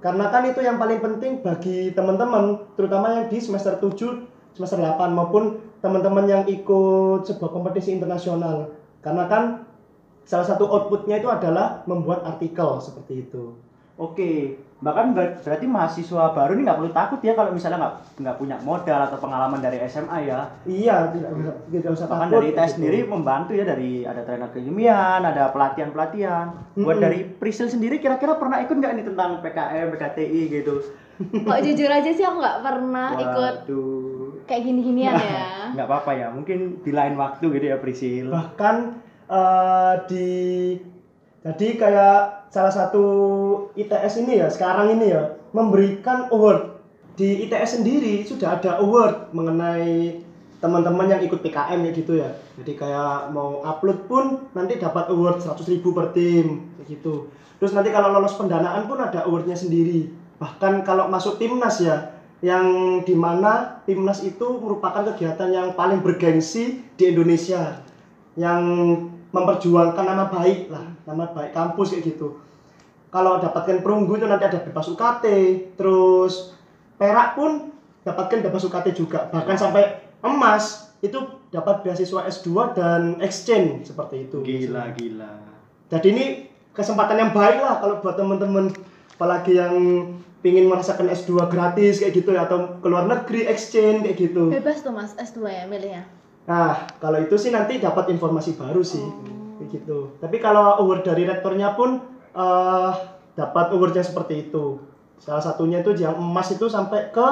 Karena 0.00 0.28
kan 0.28 0.44
itu 0.44 0.60
yang 0.60 0.76
paling 0.76 1.00
penting 1.00 1.40
bagi 1.40 1.92
teman-teman 1.96 2.60
terutama 2.76 3.16
yang 3.16 3.26
di 3.32 3.38
semester 3.40 3.80
7 3.80 3.96
semester 4.52 4.78
8 4.80 5.16
maupun 5.16 5.60
teman-teman 5.80 6.24
yang 6.28 6.42
ikut 6.44 7.24
sebuah 7.24 7.50
kompetisi 7.52 7.96
internasional. 7.96 8.72
Karena 9.00 9.24
kan 9.28 9.64
salah 10.24 10.44
satu 10.44 10.68
outputnya 10.68 11.20
itu 11.20 11.28
adalah 11.28 11.84
membuat 11.84 12.24
artikel 12.24 12.80
seperti 12.80 13.28
itu 13.28 13.56
Oke, 13.94 14.58
bahkan 14.82 15.14
ber- 15.14 15.38
berarti 15.38 15.64
mahasiswa 15.64 16.34
baru 16.34 16.58
ini 16.58 16.66
nggak 16.66 16.78
perlu 16.82 16.90
takut 16.90 17.22
ya 17.22 17.32
kalau 17.32 17.54
misalnya 17.54 17.78
nggak 17.78 17.94
nggak 18.20 18.36
punya 18.36 18.56
modal 18.60 19.00
atau 19.00 19.16
pengalaman 19.16 19.62
dari 19.62 19.78
SMA 19.86 20.18
ya. 20.26 20.50
iya 20.66 21.08
tidak, 21.08 21.30
tidak 21.70 21.90
usah 21.94 22.06
Bahkan 22.10 22.26
takut 22.26 22.34
dari 22.34 22.48
tes 22.52 22.66
gitu. 22.66 22.74
sendiri 22.74 22.98
membantu 23.06 23.54
ya 23.54 23.62
dari 23.62 24.02
ada 24.02 24.20
trainer 24.20 24.50
keilmiahan, 24.50 25.22
ada 25.22 25.54
pelatihan-pelatihan. 25.54 26.46
Buat 26.74 26.90
Mm-mm. 26.90 27.04
dari 27.06 27.18
Priscil 27.24 27.70
sendiri 27.70 28.02
kira-kira 28.02 28.34
pernah 28.34 28.58
ikut 28.60 28.74
nggak 28.74 28.92
nih 28.92 29.04
tentang 29.06 29.30
PKM, 29.40 29.86
PKTI 29.94 30.42
gitu? 30.50 30.74
Kok 31.46 31.58
jujur 31.62 31.86
aja 31.88 32.10
sih 32.10 32.24
aku 32.26 32.42
nggak 32.42 32.60
pernah 32.60 33.08
ikut 33.14 33.54
Waduh. 33.70 34.42
kayak 34.44 34.62
gini-ginian 34.64 35.14
ya. 35.14 35.46
Nggak 35.74 35.86
apa-apa 35.86 36.10
ya, 36.12 36.26
mungkin 36.30 36.82
di 36.82 36.90
lain 36.90 37.14
waktu 37.14 37.46
gitu 37.48 37.66
ya 37.66 37.78
Priscil. 37.78 38.26
bahkan 38.26 38.98
eh, 39.26 39.94
di 40.10 40.28
jadi 41.44 41.76
kayak 41.76 42.48
salah 42.48 42.72
satu 42.72 43.04
ITS 43.76 44.24
ini 44.24 44.40
ya 44.40 44.48
sekarang 44.48 44.96
ini 44.96 45.12
ya 45.12 45.36
memberikan 45.52 46.32
award. 46.32 46.80
Di 47.14 47.44
ITS 47.46 47.78
sendiri 47.78 48.24
sudah 48.24 48.58
ada 48.58 48.80
award 48.80 49.30
mengenai 49.36 50.24
teman-teman 50.64 51.12
yang 51.12 51.20
ikut 51.20 51.44
PKM 51.44 51.84
ya 51.84 51.90
gitu 51.92 52.12
ya. 52.16 52.32
Jadi 52.56 52.72
kayak 52.80 53.28
mau 53.36 53.60
upload 53.60 54.08
pun 54.08 54.24
nanti 54.56 54.80
dapat 54.80 55.12
award 55.12 55.44
100.000 55.44 55.68
ribu 55.68 55.92
per 55.92 56.16
tim 56.16 56.64
kayak 56.80 56.96
gitu. 56.96 57.28
Terus 57.60 57.76
nanti 57.76 57.92
kalau 57.92 58.08
lolos 58.08 58.40
pendanaan 58.40 58.88
pun 58.88 58.96
ada 59.04 59.28
awardnya 59.28 59.54
sendiri. 59.54 60.08
Bahkan 60.40 60.80
kalau 60.88 61.12
masuk 61.12 61.36
timnas 61.36 61.76
ya 61.84 62.16
yang 62.40 63.00
di 63.04 63.12
mana 63.12 63.84
timnas 63.84 64.24
itu 64.24 64.64
merupakan 64.64 65.04
kegiatan 65.12 65.52
yang 65.52 65.68
paling 65.76 66.00
bergengsi 66.00 66.80
di 66.96 67.04
Indonesia. 67.12 67.84
Yang 68.34 68.60
memperjuangkan 69.34 70.04
nama 70.06 70.30
baik 70.30 70.70
lah 70.70 70.86
nama 71.10 71.26
baik 71.34 71.50
kampus 71.50 71.98
kayak 71.98 72.14
gitu 72.14 72.38
kalau 73.10 73.42
dapatkan 73.42 73.82
perunggu 73.82 74.14
itu 74.14 74.26
nanti 74.30 74.46
ada 74.46 74.62
bebas 74.62 74.86
UKT 74.94 75.24
terus 75.74 76.54
perak 76.94 77.34
pun 77.34 77.74
dapatkan 78.06 78.46
bebas 78.46 78.62
UKT 78.62 78.94
juga 78.94 79.26
bahkan 79.34 79.58
sampai 79.58 80.06
emas 80.22 80.94
itu 81.02 81.18
dapat 81.50 81.82
beasiswa 81.82 82.30
S2 82.30 82.78
dan 82.78 83.02
exchange 83.18 83.90
seperti 83.90 84.30
itu 84.30 84.38
Gila, 84.40 84.94
gila. 84.94 85.34
jadi 85.90 86.06
ini 86.14 86.24
kesempatan 86.70 87.18
yang 87.18 87.32
baik 87.34 87.58
lah 87.58 87.82
kalau 87.82 87.98
buat 87.98 88.14
temen-temen 88.14 88.70
apalagi 89.18 89.58
yang 89.58 89.74
pingin 90.42 90.68
merasakan 90.68 91.10
S2 91.10 91.50
gratis 91.50 91.98
kayak 91.98 92.14
gitu 92.22 92.36
ya 92.36 92.46
atau 92.46 92.78
ke 92.78 92.86
luar 92.86 93.08
negeri 93.08 93.48
exchange 93.50 94.04
kayak 94.04 94.18
gitu 94.30 94.52
Bebas 94.52 94.84
tuh 94.84 94.92
Mas 94.92 95.16
S2 95.16 95.40
ya 95.48 95.64
milihnya. 95.64 96.04
Nah, 96.44 96.84
kalau 97.00 97.18
itu 97.24 97.36
sih 97.40 97.48
nanti 97.48 97.80
dapat 97.80 98.12
informasi 98.12 98.56
baru 98.56 98.84
sih. 98.84 99.00
Oh. 99.00 99.58
Kayak 99.60 99.68
gitu. 99.80 99.98
Tapi 100.20 100.36
kalau 100.42 100.82
award 100.82 101.06
dari 101.06 101.24
rektornya 101.24 101.72
pun 101.78 102.02
eh 102.34 102.92
dapat 103.34 103.66
awardnya 103.74 104.02
seperti 104.04 104.50
itu. 104.50 104.78
Salah 105.18 105.42
satunya 105.42 105.80
itu 105.80 105.94
yang 105.96 106.18
emas 106.18 106.50
itu 106.52 106.66
sampai 106.68 107.08
ke 107.14 107.26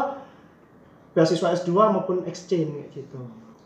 beasiswa 1.12 1.52
S2 1.52 1.70
maupun 1.92 2.24
exchange 2.24 2.72
kayak 2.72 3.04
gitu. 3.04 3.20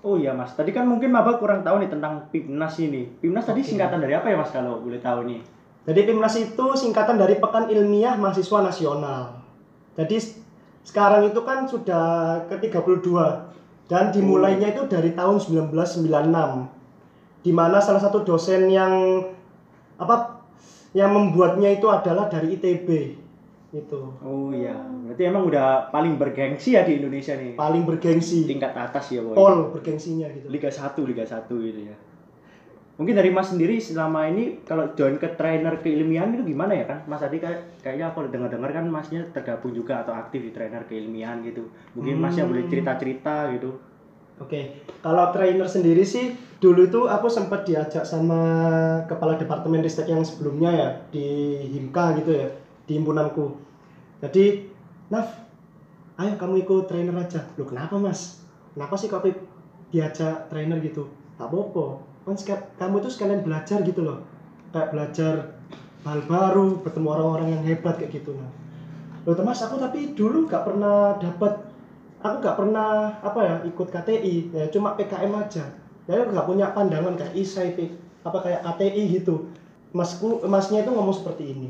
Oh 0.07 0.15
iya 0.15 0.31
mas, 0.31 0.55
tadi 0.55 0.71
kan 0.71 0.87
mungkin 0.87 1.11
Maba 1.11 1.35
kurang 1.35 1.67
tahu 1.67 1.83
nih 1.83 1.91
tentang 1.91 2.31
PIMNAS 2.31 2.79
ini. 2.79 3.11
PIMNAS 3.19 3.51
tadi 3.51 3.67
Oke. 3.67 3.75
singkatan 3.75 3.99
dari 3.99 4.15
apa 4.15 4.31
ya 4.31 4.39
mas 4.39 4.55
kalau 4.55 4.79
boleh 4.79 5.03
tahu 5.03 5.27
nih? 5.27 5.43
Jadi 5.87 6.01
PIMNAS 6.07 6.35
itu 6.43 6.67
singkatan 6.79 7.19
dari 7.19 7.39
Pekan 7.39 7.71
Ilmiah 7.71 8.15
Mahasiswa 8.19 8.59
Nasional. 8.63 9.43
Jadi 9.99 10.17
sekarang 10.87 11.27
itu 11.31 11.41
kan 11.43 11.67
sudah 11.67 12.07
ke-32 12.47 13.11
dan 13.87 14.11
dimulainya 14.11 14.75
itu 14.75 14.83
dari 14.91 15.15
tahun 15.15 15.39
1996. 15.39 17.47
Di 17.47 17.55
mana 17.55 17.79
salah 17.79 18.03
satu 18.03 18.27
dosen 18.27 18.67
yang 18.67 19.23
apa 19.97 20.43
yang 20.91 21.15
membuatnya 21.15 21.79
itu 21.79 21.87
adalah 21.87 22.27
dari 22.27 22.59
ITB. 22.59 22.89
Itu. 23.71 24.19
Oh 24.23 24.51
iya, 24.51 24.75
berarti 24.75 25.23
emang 25.27 25.47
udah 25.47 25.95
paling 25.95 26.19
bergengsi 26.19 26.75
ya 26.75 26.83
di 26.83 26.99
Indonesia 26.99 27.39
nih. 27.39 27.55
Paling 27.55 27.87
bergengsi. 27.87 28.49
Tingkat 28.49 28.75
atas 28.75 29.15
ya 29.15 29.23
boy. 29.23 29.39
All 29.39 29.71
bergengsinya 29.71 30.27
gitu. 30.35 30.51
Liga 30.51 30.71
1, 30.73 30.99
Liga 31.07 31.23
1 31.23 31.47
gitu 31.47 31.81
ya. 31.87 31.97
Mungkin 32.97 33.13
dari 33.13 33.29
Mas 33.29 33.53
sendiri 33.53 33.77
selama 33.77 34.25
ini 34.25 34.65
kalau 34.65 34.97
join 34.97 35.21
ke 35.21 35.29
trainer 35.37 35.77
keilmiahan 35.85 36.33
itu 36.33 36.49
gimana 36.49 36.73
ya 36.73 36.89
kan? 36.89 36.99
Mas 37.05 37.21
tadi 37.21 37.37
kayak 37.37 37.85
kayaknya 37.85 38.09
aku 38.09 38.25
dengar-dengar 38.33 38.73
kan 38.73 38.89
Masnya 38.89 39.29
tergabung 39.29 39.77
juga 39.77 40.01
atau 40.01 40.17
aktif 40.17 40.41
di 40.41 40.49
trainer 40.49 40.89
keilmiahan 40.89 41.45
gitu. 41.45 41.69
Mungkin 41.93 42.17
Masnya 42.17 42.49
Hmm. 42.49 42.57
boleh 42.57 42.65
cerita-cerita 42.65 43.53
gitu. 43.53 43.77
Oke, 44.41 44.85
kalau 45.05 45.29
trainer 45.33 45.69
sendiri 45.69 46.05
sih 46.09 46.33
dulu 46.61 46.89
itu 46.89 47.05
aku 47.05 47.29
sempat 47.29 47.69
diajak 47.69 48.05
sama 48.05 48.41
kepala 49.05 49.37
departemen 49.37 49.85
ristek 49.85 50.09
yang 50.09 50.25
sebelumnya 50.25 50.73
ya 50.73 50.89
di 51.13 51.25
Himka 51.73 52.17
gitu 52.21 52.33
ya 52.33 52.49
di 52.87 52.93
himpunanku. 52.97 53.51
Jadi, 54.23 54.63
Naf, 55.11 55.37
ayo 56.17 56.39
kamu 56.39 56.65
ikut 56.65 56.87
trainer 56.89 57.17
aja. 57.19 57.45
Loh 57.59 57.67
kenapa 57.67 57.99
mas? 57.99 58.41
Kenapa 58.73 58.95
sih 58.97 59.11
kok 59.11 59.21
aku 59.21 59.35
diajak 59.91 60.49
trainer 60.49 60.79
gitu? 60.81 61.11
Tak 61.37 61.51
apa-apa. 61.51 62.16
Kan 62.27 62.35
kamu 62.77 62.97
tuh 63.07 63.13
sekalian 63.15 63.47
belajar 63.47 63.81
gitu 63.87 64.03
loh. 64.03 64.27
Kayak 64.75 64.91
belajar 64.91 65.35
hal 66.03 66.21
baru, 66.27 66.83
bertemu 66.83 67.09
orang-orang 67.09 67.49
yang 67.55 67.63
hebat 67.63 67.97
kayak 68.03 68.19
gitu. 68.19 68.35
Nah. 68.35 68.51
Loh 69.27 69.35
mas, 69.43 69.63
aku 69.63 69.79
tapi 69.79 70.15
dulu 70.15 70.47
gak 70.51 70.67
pernah 70.67 71.19
dapat 71.19 71.67
aku 72.27 72.37
nggak 72.43 72.57
pernah 72.59 72.91
apa 73.23 73.41
ya 73.45 73.55
ikut 73.69 73.89
KTI 73.93 74.35
ya 74.51 74.65
cuma 74.73 74.99
PKM 74.99 75.33
aja 75.37 75.65
jadi 76.09 76.27
aku 76.27 76.31
nggak 76.35 76.49
punya 76.49 76.67
pandangan 76.73 77.15
kayak 77.15 77.35
ISAI 77.37 77.87
apa 78.27 78.39
kayak 78.43 78.61
KTI 78.65 79.03
gitu 79.21 79.53
masku 79.95 80.43
masnya 80.49 80.83
itu 80.83 80.91
ngomong 80.91 81.15
seperti 81.15 81.55
ini 81.55 81.69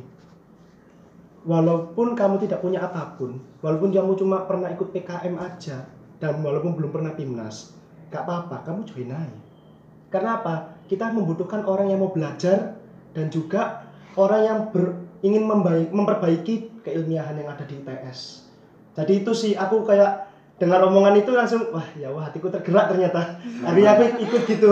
walaupun 1.47 2.17
kamu 2.17 2.43
tidak 2.43 2.63
punya 2.65 2.83
apa 2.83 3.19
pun 3.19 3.39
walaupun 3.61 3.93
kamu 3.93 4.17
cuma 4.19 4.49
pernah 4.49 4.73
ikut 4.73 4.91
PKM 4.95 5.35
aja 5.37 5.87
dan 6.17 6.41
walaupun 6.41 6.75
belum 6.75 6.91
pernah 6.91 7.13
timnas 7.13 7.77
gak 8.09 8.25
apa-apa 8.25 8.65
kamu 8.65 8.81
join 8.89 9.13
aja 9.13 9.46
karena 10.09 10.43
apa? 10.43 10.55
Kita 10.87 11.11
membutuhkan 11.11 11.67
orang 11.67 11.91
yang 11.91 11.99
mau 11.99 12.15
belajar 12.15 12.79
dan 13.11 13.27
juga 13.31 13.87
orang 14.15 14.41
yang 14.47 14.59
ber- 14.71 14.97
ingin 15.27 15.43
membaik, 15.43 15.91
memperbaiki 15.91 16.85
keilmiahan 16.87 17.35
yang 17.39 17.51
ada 17.51 17.67
di 17.67 17.81
ITS 17.83 18.47
jadi 18.97 19.13
itu 19.21 19.33
sih 19.37 19.53
aku 19.53 19.85
kayak 19.85 20.25
dengar 20.57 20.81
omongan 20.89 21.21
itu 21.21 21.37
langsung 21.37 21.69
wah 21.69 21.85
ya 22.01 22.09
wah 22.09 22.25
hatiku 22.25 22.49
tergerak 22.49 22.89
ternyata. 22.89 23.37
Akhirnya 23.61 23.93
aku 23.93 24.05
ikut 24.25 24.43
gitu. 24.49 24.69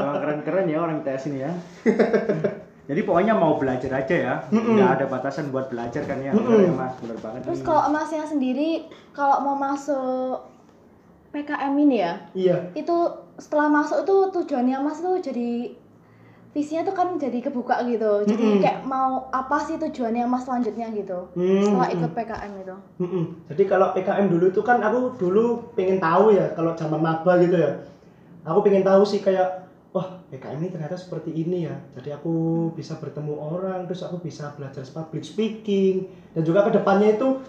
Keren-keren 0.00 0.64
ya 0.64 0.80
orang 0.80 1.04
ITS 1.04 1.28
ini 1.28 1.44
ya. 1.44 1.52
Jadi 2.90 3.06
pokoknya 3.06 3.38
mau 3.38 3.54
belajar 3.54 4.02
aja 4.02 4.16
ya, 4.18 4.34
Mm-mm. 4.50 4.74
nggak 4.74 4.90
ada 4.98 5.06
batasan 5.06 5.54
buat 5.54 5.70
belajar 5.70 6.02
kan 6.10 6.18
ya, 6.26 6.34
Mm-mm. 6.34 6.42
bener 6.42 6.66
ya 6.66 6.72
mas, 6.74 6.94
bener 6.98 7.22
banget. 7.22 7.46
Terus 7.46 7.62
kalau 7.62 7.86
Masnya 7.94 8.26
sendiri 8.26 8.90
kalau 9.14 9.46
mau 9.46 9.54
masuk 9.54 10.42
PKM 11.30 11.70
ini 11.86 12.02
ya, 12.02 12.12
iya. 12.34 12.56
itu 12.74 12.96
setelah 13.40 13.72
masuk 13.72 14.04
itu 14.04 14.16
tujuannya 14.36 14.76
Mas 14.84 15.00
tuh 15.00 15.16
jadi 15.16 15.72
visinya 16.50 16.82
tuh 16.82 16.94
kan 16.94 17.08
jadi 17.16 17.38
kebuka 17.40 17.80
gitu. 17.86 18.26
Jadi 18.26 18.44
Mm-mm. 18.44 18.62
kayak 18.62 18.82
mau 18.84 19.30
apa 19.30 19.56
sih 19.62 19.78
tujuannya 19.78 20.26
Mas 20.26 20.44
selanjutnya 20.44 20.90
gitu. 20.92 21.30
Hmm, 21.32 21.62
Setelah 21.62 21.88
hmm. 21.88 21.96
ikut 21.96 22.10
PKM 22.12 22.52
itu. 22.60 22.76
Mm-mm. 23.00 23.24
Jadi 23.48 23.62
kalau 23.70 23.86
PKM 23.96 24.26
dulu 24.28 24.44
itu 24.50 24.60
kan 24.60 24.78
aku 24.82 25.16
dulu 25.16 25.72
pengen 25.78 26.02
tahu 26.02 26.34
ya 26.36 26.52
kalau 26.52 26.74
zaman 26.74 27.00
maba 27.00 27.32
gitu 27.40 27.56
ya. 27.56 27.80
Aku 28.44 28.60
pengen 28.66 28.82
tahu 28.82 29.02
sih 29.06 29.22
kayak 29.22 29.70
wah 29.94 30.20
PKM 30.28 30.58
ini 30.60 30.68
ternyata 30.74 30.98
seperti 30.98 31.30
ini 31.32 31.70
ya. 31.70 31.74
Jadi 31.94 32.10
aku 32.18 32.34
bisa 32.74 32.98
bertemu 32.98 33.34
orang, 33.38 33.86
terus 33.86 34.02
aku 34.02 34.18
bisa 34.18 34.50
belajar 34.58 34.82
public 34.90 35.22
speaking 35.22 36.10
dan 36.34 36.42
juga 36.42 36.66
ke 36.66 36.76
depannya 36.76 37.14
itu 37.14 37.40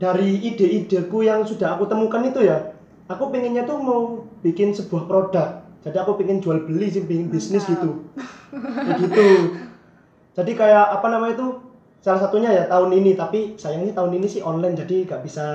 dari 0.00 0.36
ide-ideku 0.36 1.24
yang 1.24 1.44
sudah 1.48 1.80
aku 1.80 1.88
temukan 1.88 2.24
itu 2.28 2.44
ya. 2.44 2.76
Aku 3.10 3.34
pengennya 3.34 3.66
tuh 3.66 3.82
mau 3.82 4.22
bikin 4.46 4.70
sebuah 4.70 5.10
produk. 5.10 5.66
Jadi 5.82 5.96
aku 5.98 6.14
pengen 6.20 6.38
jual 6.38 6.62
beli 6.62 6.86
sih, 6.92 7.02
bikin 7.02 7.26
bisnis 7.26 7.66
gitu. 7.66 8.06
Kayak 8.54 8.98
gitu. 9.02 9.28
Jadi 10.38 10.52
kayak 10.54 10.94
apa 10.94 11.06
namanya 11.10 11.34
itu 11.34 11.48
salah 12.00 12.20
satunya 12.20 12.50
ya 12.50 12.64
tahun 12.64 12.96
ini 12.96 13.12
tapi 13.12 13.60
sayangnya 13.60 13.92
tahun 13.92 14.16
ini 14.16 14.26
sih 14.26 14.40
online 14.40 14.72
jadi 14.72 15.04
nggak 15.04 15.20
bisa 15.20 15.46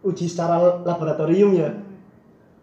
uji 0.00 0.24
secara 0.24 0.80
laboratorium 0.88 1.52
ya 1.52 1.68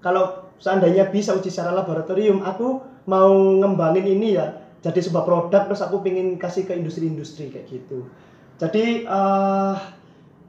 kalau 0.01 0.49
seandainya 0.57 1.13
bisa 1.13 1.37
uji 1.37 1.53
secara 1.53 1.77
laboratorium 1.77 2.41
aku 2.41 2.81
mau 3.05 3.29
ngembangin 3.61 4.17
ini 4.17 4.33
ya 4.33 4.49
jadi 4.81 4.97
sebuah 4.97 5.29
produk 5.29 5.69
terus 5.69 5.85
aku 5.85 6.01
pengen 6.01 6.41
kasih 6.41 6.65
ke 6.65 6.73
industri-industri 6.73 7.53
kayak 7.53 7.69
gitu 7.69 8.09
jadi 8.57 9.05
eh, 9.05 9.73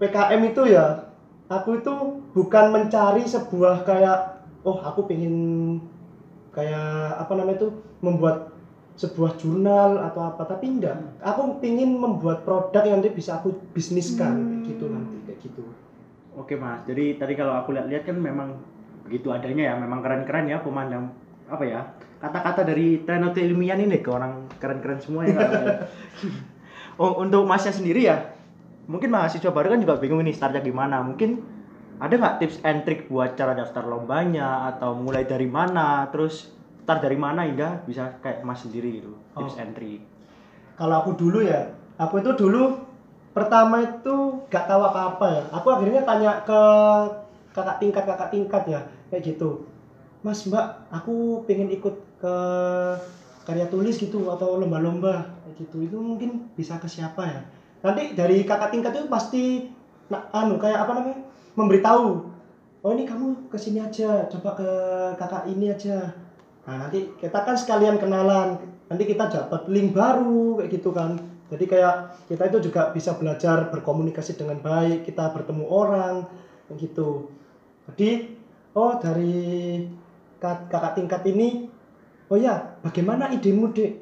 PKM 0.01 0.41
itu 0.49 0.73
ya 0.73 1.08
aku 1.49 1.81
itu 1.81 1.95
bukan 2.37 2.65
mencari 2.73 3.25
sebuah 3.25 3.85
kayak 3.89 4.45
oh 4.65 4.79
aku 4.85 5.09
pengen 5.09 5.37
kayak 6.53 7.17
apa 7.17 7.33
namanya 7.37 7.65
itu 7.65 7.69
membuat 8.05 8.53
sebuah 8.99 9.39
jurnal 9.39 10.03
atau 10.11 10.27
apa 10.27 10.43
tapi 10.45 10.75
enggak 10.75 10.99
aku 11.23 11.63
pingin 11.63 11.95
membuat 11.95 12.43
produk 12.43 12.83
yang 12.83 12.99
nanti 13.01 13.15
bisa 13.15 13.39
aku 13.39 13.55
bisniskan 13.73 14.35
Hmm. 14.35 14.49
kayak 14.51 14.63
gitu 14.75 14.85
nanti 14.91 15.17
kayak 15.25 15.41
gitu 15.43 15.65
Oke 16.39 16.55
mas, 16.55 16.87
jadi 16.87 17.19
tadi 17.19 17.35
kalau 17.35 17.51
aku 17.59 17.75
lihat-lihat 17.75 18.07
kan 18.07 18.15
memang 18.15 18.63
begitu 19.03 19.35
adanya 19.35 19.73
ya, 19.73 19.75
memang 19.75 19.99
keren-keren 20.07 20.47
ya 20.47 20.63
pemandang 20.63 21.11
apa 21.51 21.65
ya 21.67 21.81
kata-kata 22.23 22.63
dari 22.63 23.03
Trinity 23.03 23.43
ilmiah 23.43 23.75
ini 23.75 23.99
ke 23.99 24.07
orang 24.07 24.47
keren-keren 24.63 25.03
semua 25.03 25.27
ya. 25.27 25.35
oh, 27.03 27.19
untuk 27.19 27.43
masnya 27.43 27.75
sendiri 27.75 28.07
ya, 28.07 28.38
mungkin 28.89 29.13
mahasiswa 29.13 29.53
baru 29.53 29.77
kan 29.77 29.81
juga 29.85 30.01
bingung 30.01 30.25
ini 30.25 30.33
startnya 30.33 30.65
gimana. 30.65 31.05
Mungkin 31.05 31.39
ada 32.01 32.15
nggak 32.15 32.37
tips 32.41 32.59
and 32.65 32.83
trick 32.83 33.07
buat 33.07 33.37
cara 33.37 33.53
daftar 33.53 33.85
lombanya 33.85 34.73
atau 34.75 34.97
mulai 34.97 35.29
dari 35.29 35.47
mana, 35.47 36.09
terus 36.09 36.49
start 36.83 37.05
dari 37.05 37.21
mana 37.21 37.45
hingga 37.45 37.85
bisa 37.85 38.17
kayak 38.25 38.41
mas 38.43 38.65
sendiri 38.65 38.99
gitu, 38.99 39.13
tips 39.37 39.55
Oh. 39.55 39.63
and 39.63 39.77
trick. 39.77 40.01
kalau 40.73 41.03
aku 41.03 41.19
dulu 41.19 41.43
ya 41.43 41.75
aku 41.99 42.23
itu 42.23 42.31
dulu 42.39 42.71
pertama 43.35 43.83
itu 43.83 44.15
gak 44.47 44.71
tahu 44.71 44.79
apa-apa 44.79 45.27
ya 45.27 45.43
aku 45.51 45.67
akhirnya 45.75 46.07
tanya 46.07 46.39
ke 46.47 46.61
kakak 47.51 47.83
tingkat 47.83 48.07
kakak 48.07 48.31
tingkat 48.31 48.63
ya 48.71 48.81
kayak 49.11 49.27
gitu 49.27 49.67
mas 50.23 50.47
mbak 50.47 50.87
aku 50.95 51.43
pengen 51.51 51.67
ikut 51.75 51.99
ke 52.23 52.35
karya 53.43 53.67
tulis 53.67 53.99
gitu 53.99 54.31
atau 54.31 54.63
lomba-lomba 54.63 55.35
kayak 55.43 55.67
gitu 55.67 55.83
itu 55.83 55.99
mungkin 55.99 56.47
bisa 56.55 56.79
ke 56.79 56.87
siapa 56.87 57.27
ya 57.27 57.43
nanti 57.79 58.03
dari 58.15 58.43
kakak 58.43 58.75
tingkat 58.75 58.93
itu 58.95 59.07
pasti 59.07 59.43
nah, 60.11 60.27
anu 60.35 60.59
kayak 60.59 60.83
apa 60.87 60.93
namanya? 60.99 61.21
Memberitahu. 61.55 62.07
Oh 62.79 62.91
ini 62.95 63.03
kamu 63.03 63.51
ke 63.51 63.59
sini 63.59 63.83
aja 63.83 64.31
coba 64.31 64.55
ke 64.55 64.71
kakak 65.19 65.51
ini 65.51 65.71
aja. 65.71 66.15
Nah 66.67 66.87
nanti 66.87 67.11
kita 67.19 67.39
kan 67.43 67.59
sekalian 67.59 67.99
kenalan. 67.99 68.59
Nanti 68.87 69.05
kita 69.05 69.27
dapat 69.27 69.67
link 69.71 69.95
baru 69.95 70.63
kayak 70.63 70.71
gitu 70.79 70.91
kan. 70.95 71.19
Jadi 71.49 71.65
kayak 71.65 71.95
kita 72.29 72.43
itu 72.47 72.59
juga 72.71 72.93
bisa 72.93 73.17
belajar 73.17 73.73
berkomunikasi 73.73 74.37
dengan 74.39 74.61
baik 74.63 75.09
kita 75.09 75.33
bertemu 75.35 75.65
orang 75.67 76.15
kayak 76.71 76.79
gitu. 76.87 77.27
Jadi 77.91 78.31
oh 78.77 78.95
dari 79.01 79.81
kak- 80.39 80.71
kakak 80.71 80.95
tingkat 80.99 81.23
ini 81.27 81.67
oh 82.31 82.39
ya 82.39 82.79
bagaimana 82.85 83.33
idemu 83.35 83.75
dek? 83.75 83.93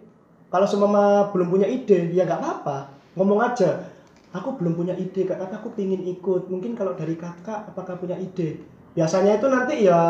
Kalau 0.47 0.67
semua 0.69 1.27
belum 1.33 1.49
punya 1.51 1.67
ide 1.67 2.13
ya 2.13 2.23
nggak 2.23 2.39
apa-apa 2.39 2.96
ngomong 3.17 3.41
aja 3.41 3.97
aku 4.37 4.61
belum 4.61 4.77
punya 4.77 4.93
ide 4.93 5.25
kak 5.25 5.41
tapi 5.41 5.55
aku 5.57 5.73
pingin 5.73 6.05
ikut. 6.05 6.53
Mungkin 6.53 6.77
kalau 6.77 6.93
dari 6.93 7.17
kakak 7.17 7.73
apakah 7.73 7.97
punya 7.97 8.15
ide? 8.21 8.61
Biasanya 8.93 9.41
itu 9.41 9.47
nanti 9.49 9.75
ya 9.89 10.01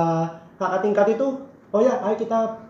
kakak 0.58 0.82
tingkat 0.82 1.06
itu 1.14 1.26
oh 1.70 1.80
ya 1.80 2.02
ayo 2.02 2.18
kita 2.18 2.66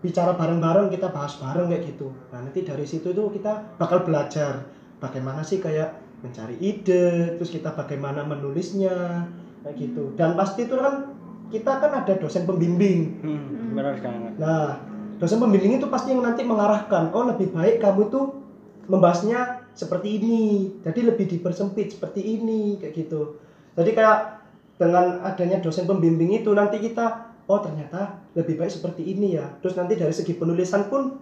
bicara 0.00 0.32
bareng-bareng 0.38 0.88
kita 0.88 1.10
bahas 1.10 1.36
bareng 1.42 1.68
kayak 1.68 1.84
gitu. 1.94 2.14
Nah 2.30 2.40
nanti 2.46 2.62
dari 2.62 2.86
situ 2.86 3.12
itu 3.12 3.22
kita 3.34 3.76
bakal 3.76 4.06
belajar 4.06 4.64
bagaimana 5.02 5.42
sih 5.42 5.58
kayak 5.58 5.98
mencari 6.20 6.56
ide 6.60 7.36
terus 7.36 7.50
kita 7.50 7.74
bagaimana 7.74 8.22
menulisnya 8.24 9.26
kayak 9.66 9.76
gitu. 9.76 10.14
Dan 10.14 10.38
pasti 10.38 10.64
itu 10.70 10.78
kan 10.78 11.18
kita 11.50 11.82
kan 11.82 11.92
ada 12.04 12.14
dosen 12.16 12.46
pembimbing. 12.46 13.18
Hmm, 13.20 13.74
benar 13.74 13.98
banget. 13.98 14.32
Nah, 14.38 14.78
dosen 15.18 15.42
pembimbing 15.42 15.82
itu 15.82 15.86
pasti 15.90 16.14
yang 16.14 16.22
nanti 16.22 16.46
mengarahkan, 16.46 17.10
oh 17.10 17.26
lebih 17.26 17.50
baik 17.50 17.82
kamu 17.82 18.06
tuh 18.08 18.38
membahasnya 18.86 19.59
seperti 19.80 20.20
ini, 20.20 20.68
jadi 20.84 21.00
lebih 21.08 21.24
dipersempit 21.24 21.96
seperti 21.96 22.20
ini, 22.20 22.76
kayak 22.76 22.92
gitu. 22.92 23.40
Jadi 23.72 23.96
kayak 23.96 24.44
dengan 24.76 25.24
adanya 25.24 25.60
dosen 25.64 25.88
pembimbing 25.88 26.36
itu 26.36 26.52
nanti 26.52 26.76
kita, 26.80 27.32
oh 27.48 27.60
ternyata 27.64 28.20
lebih 28.36 28.60
baik 28.60 28.68
seperti 28.68 29.08
ini 29.08 29.40
ya. 29.40 29.48
Terus 29.64 29.80
nanti 29.80 29.96
dari 29.96 30.12
segi 30.12 30.36
penulisan 30.36 30.92
pun 30.92 31.16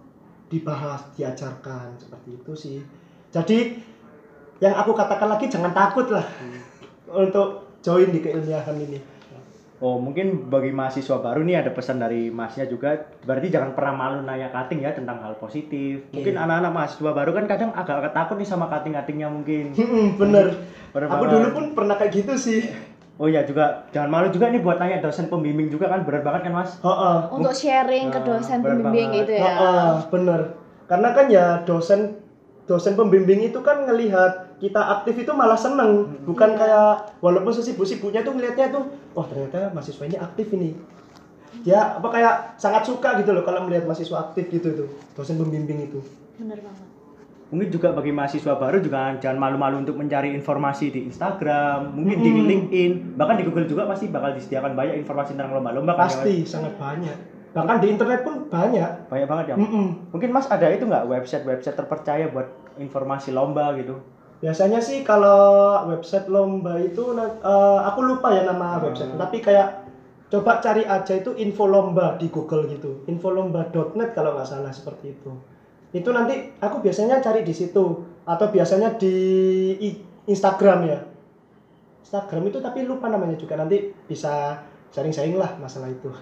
dibahas, 0.51 1.07
diajarkan 1.15 1.95
seperti 1.95 2.29
itu 2.35 2.51
sih. 2.57 2.77
Jadi 3.31 3.79
yang 4.59 4.75
aku 4.75 4.91
katakan 4.91 5.31
lagi 5.31 5.47
jangan 5.47 5.71
takut 5.71 6.11
lah 6.11 6.25
untuk 7.07 7.79
join 7.79 8.11
di 8.11 8.19
keilmiahan 8.19 8.75
ini. 8.75 9.18
Oh 9.79 9.95
mungkin 9.95 10.51
bagi 10.51 10.69
mahasiswa 10.69 11.17
baru 11.17 11.39
nih 11.39 11.55
ada 11.57 11.71
pesan 11.71 11.97
dari 11.97 12.27
masnya 12.27 12.67
juga 12.67 12.99
berarti 13.23 13.47
jangan 13.47 13.71
pernah 13.71 13.95
malu 13.95 14.19
nanya 14.19 14.51
cutting 14.51 14.83
ya 14.83 14.91
tentang 14.91 15.23
hal 15.23 15.39
positif 15.39 16.03
mungkin 16.11 16.35
Oke. 16.35 16.43
anak-anak 16.43 16.71
mahasiswa 16.73 17.11
baru 17.13 17.31
kan 17.31 17.45
kadang 17.47 17.71
agak 17.71 18.11
takut 18.11 18.35
nih 18.35 18.43
sama 18.43 18.67
cutting-cuttingnya 18.67 19.31
mungkin 19.31 19.71
Hmm, 19.71 20.19
bener. 20.19 20.51
Bener 20.91 21.07
Aku 21.07 21.15
banget. 21.21 21.31
dulu 21.31 21.47
pun 21.49 21.63
pernah 21.73 21.95
kayak 21.95 22.11
gitu 22.13 22.35
sih. 22.35 22.67
oh 23.15 23.27
ya 23.27 23.43
juga 23.43 23.87
jangan 23.89 24.07
malu 24.09 24.27
juga 24.29 24.47
nih 24.47 24.59
buat 24.59 24.75
tanya 24.75 24.99
dosen 24.99 25.27
pembimbing 25.27 25.67
juga 25.67 25.87
kan 25.87 26.03
berat 26.03 26.23
banget 26.23 26.41
kan 26.43 26.53
mas 26.55 26.75
Heeh. 26.77 27.17
Untuk 27.29 27.51
sharing 27.53 28.07
ke 28.09 28.19
Nah, 28.19 28.25
dosen 28.27 28.59
pembimbing 28.59 28.83
banget. 29.07 29.19
gitu 29.21 29.33
ya. 29.33 29.43
Heeh, 29.45 29.87
bener. 30.09 30.41
Karena 30.87 31.09
kan 31.13 31.25
ya 31.27 31.45
dosen 31.63 32.19
dosen 32.63 32.93
pembimbing 32.93 33.43
itu 33.43 33.59
kan 33.59 33.83
ngelihat 33.83 34.48
kita 34.59 34.81
aktif 34.93 35.15
itu 35.17 35.31
malah 35.31 35.55
seneng, 35.55 35.91
Hmm. 36.05 36.25
bukan 36.25 36.49
Iya. 36.49 36.59
kayak 36.59 36.89
walaupun 37.17 37.49
sesibuk-sibuknya 37.49 38.21
tuh 38.21 38.33
ngelihatnya 38.33 38.67
tuh, 38.69 38.83
wah 39.13 39.23
ternyata 39.23 39.71
mahasiswa 39.71 40.03
ini 40.03 40.15
aktif 40.15 40.47
ini. 40.51 40.75
Dia 41.59 41.95
apa 41.95 42.07
kayak 42.07 42.33
sangat 42.55 42.83
suka 42.83 43.17
gitu 43.17 43.31
loh 43.31 43.41
kalau 43.41 43.63
melihat 43.63 43.83
mahasiswa 43.83 44.19
aktif 44.21 44.47
gitu 44.49 44.69
tuh, 44.75 44.87
dosen 45.13 45.35
pembimbing 45.35 45.79
itu. 45.81 45.99
Bener 46.35 46.59
banget. 46.59 46.87
mungkin 47.49 47.73
juga 47.73 47.89
bagi 47.89 48.13
mahasiswa 48.13 48.53
baru 48.53 48.77
juga 48.77 49.17
jangan 49.17 49.41
malu-malu 49.41 49.81
untuk 49.81 49.97
mencari 49.97 50.37
informasi 50.37 50.93
di 50.93 51.09
Instagram 51.09 51.97
mungkin 51.97 52.21
di 52.21 52.29
Mm-mm. 52.29 52.45
LinkedIn 52.45 52.91
bahkan 53.17 53.41
di 53.41 53.43
Google 53.43 53.65
juga 53.65 53.89
pasti 53.89 54.05
bakal 54.05 54.37
disediakan 54.37 54.77
banyak 54.77 55.01
informasi 55.01 55.33
tentang 55.33 55.57
lomba-lomba 55.57 55.97
kan 55.97 56.05
ya? 56.05 56.09
Pasti 56.13 56.45
sangat 56.45 56.77
banyak. 56.77 57.17
Bahkan 57.49 57.75
di 57.81 57.87
internet 57.89 58.21
pun 58.21 58.45
banyak. 58.45 59.09
banyak 59.09 59.25
banget 59.25 59.45
ya 59.49 59.55
Mm-mm. 59.57 60.13
mungkin 60.13 60.29
mas 60.29 60.45
ada 60.45 60.69
itu 60.69 60.85
nggak 60.85 61.09
website-website 61.09 61.73
terpercaya 61.73 62.29
buat 62.29 62.47
informasi 62.77 63.33
lomba 63.33 63.73
gitu 63.73 63.97
Biasanya 64.39 64.79
sih 64.79 65.03
kalau 65.03 65.83
website 65.91 66.31
lomba 66.31 66.79
itu 66.79 67.11
eh, 67.19 67.79
aku 67.83 67.99
lupa 68.07 68.31
ya 68.31 68.47
nama 68.47 68.79
Hmm. 68.79 68.87
website, 68.87 69.11
tapi 69.19 69.37
kayak 69.43 69.67
coba 70.29 70.61
cari 70.63 70.85
aja 70.85 71.13
itu 71.17 71.33
info 71.41 71.65
lomba 71.67 72.15
di 72.15 72.29
Google 72.31 72.69
gitu. 72.69 73.03
infolomba.net 73.09 74.13
kalau 74.15 74.37
nggak 74.37 74.47
salah 74.47 74.71
seperti 74.71 75.11
itu. 75.17 75.31
Itu 75.91 76.13
nanti 76.13 76.53
aku 76.61 76.79
biasanya 76.79 77.17
cari 77.19 77.41
di 77.41 77.51
situ 77.51 77.99
atau 78.23 78.45
biasanya 78.47 78.93
di 78.95 79.15
Instagram 80.29 80.79
ya. 80.85 80.99
Instagram 82.05 82.47
itu 82.47 82.61
tapi 82.61 82.85
lupa 82.85 83.09
namanya 83.09 83.35
juga 83.35 83.57
nanti 83.57 83.89
bisa 84.07 84.61
sharing-sharing 84.93 85.35
lah 85.35 85.57
masalah 85.57 85.89
itu. 85.89 86.13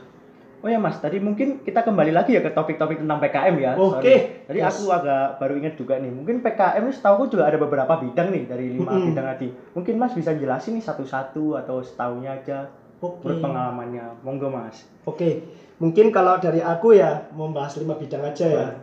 Oh 0.58 0.66
ya 0.66 0.82
mas, 0.82 0.98
tadi 0.98 1.22
mungkin 1.22 1.62
kita 1.62 1.86
kembali 1.86 2.10
lagi 2.10 2.34
ya 2.34 2.42
ke 2.42 2.50
topik-topik 2.50 2.98
tentang 2.98 3.22
PKM 3.22 3.56
ya. 3.62 3.72
Oke. 3.78 3.94
Sorry. 4.02 4.16
Tadi 4.50 4.58
Yes. 4.58 4.74
aku 4.74 4.84
agak 4.90 5.38
baru 5.38 5.54
ingat 5.62 5.74
juga 5.78 6.02
nih, 6.02 6.10
mungkin 6.10 6.42
PKM 6.42 6.82
ini 6.82 6.94
setahu 6.98 7.30
juga 7.30 7.46
ada 7.46 7.62
beberapa 7.62 7.94
bidang 8.02 8.34
nih 8.34 8.44
dari 8.50 8.66
lima 8.74 8.98
Mm-mm. 8.98 9.14
bidang 9.14 9.28
tadi. 9.38 9.48
Mungkin 9.78 9.94
mas 10.02 10.18
bisa 10.18 10.34
jelasin 10.34 10.74
nih 10.82 10.86
satu-satu 10.86 11.62
atau 11.62 11.86
setahunnya 11.86 12.42
aja 12.42 12.74
Oke. 13.06 13.22
menurut 13.22 13.40
pengalamannya. 13.46 14.06
Monggo 14.26 14.50
mas. 14.50 14.82
Oke, 15.06 15.46
mungkin 15.78 16.10
kalau 16.10 16.42
dari 16.42 16.58
aku 16.60 16.98
ya 16.98 17.30
mau 17.38 17.54
bahas 17.54 17.78
lima 17.78 17.94
bidang 17.94 18.26
aja 18.26 18.46
ya. 18.50 18.68
Boleh. 18.74 18.82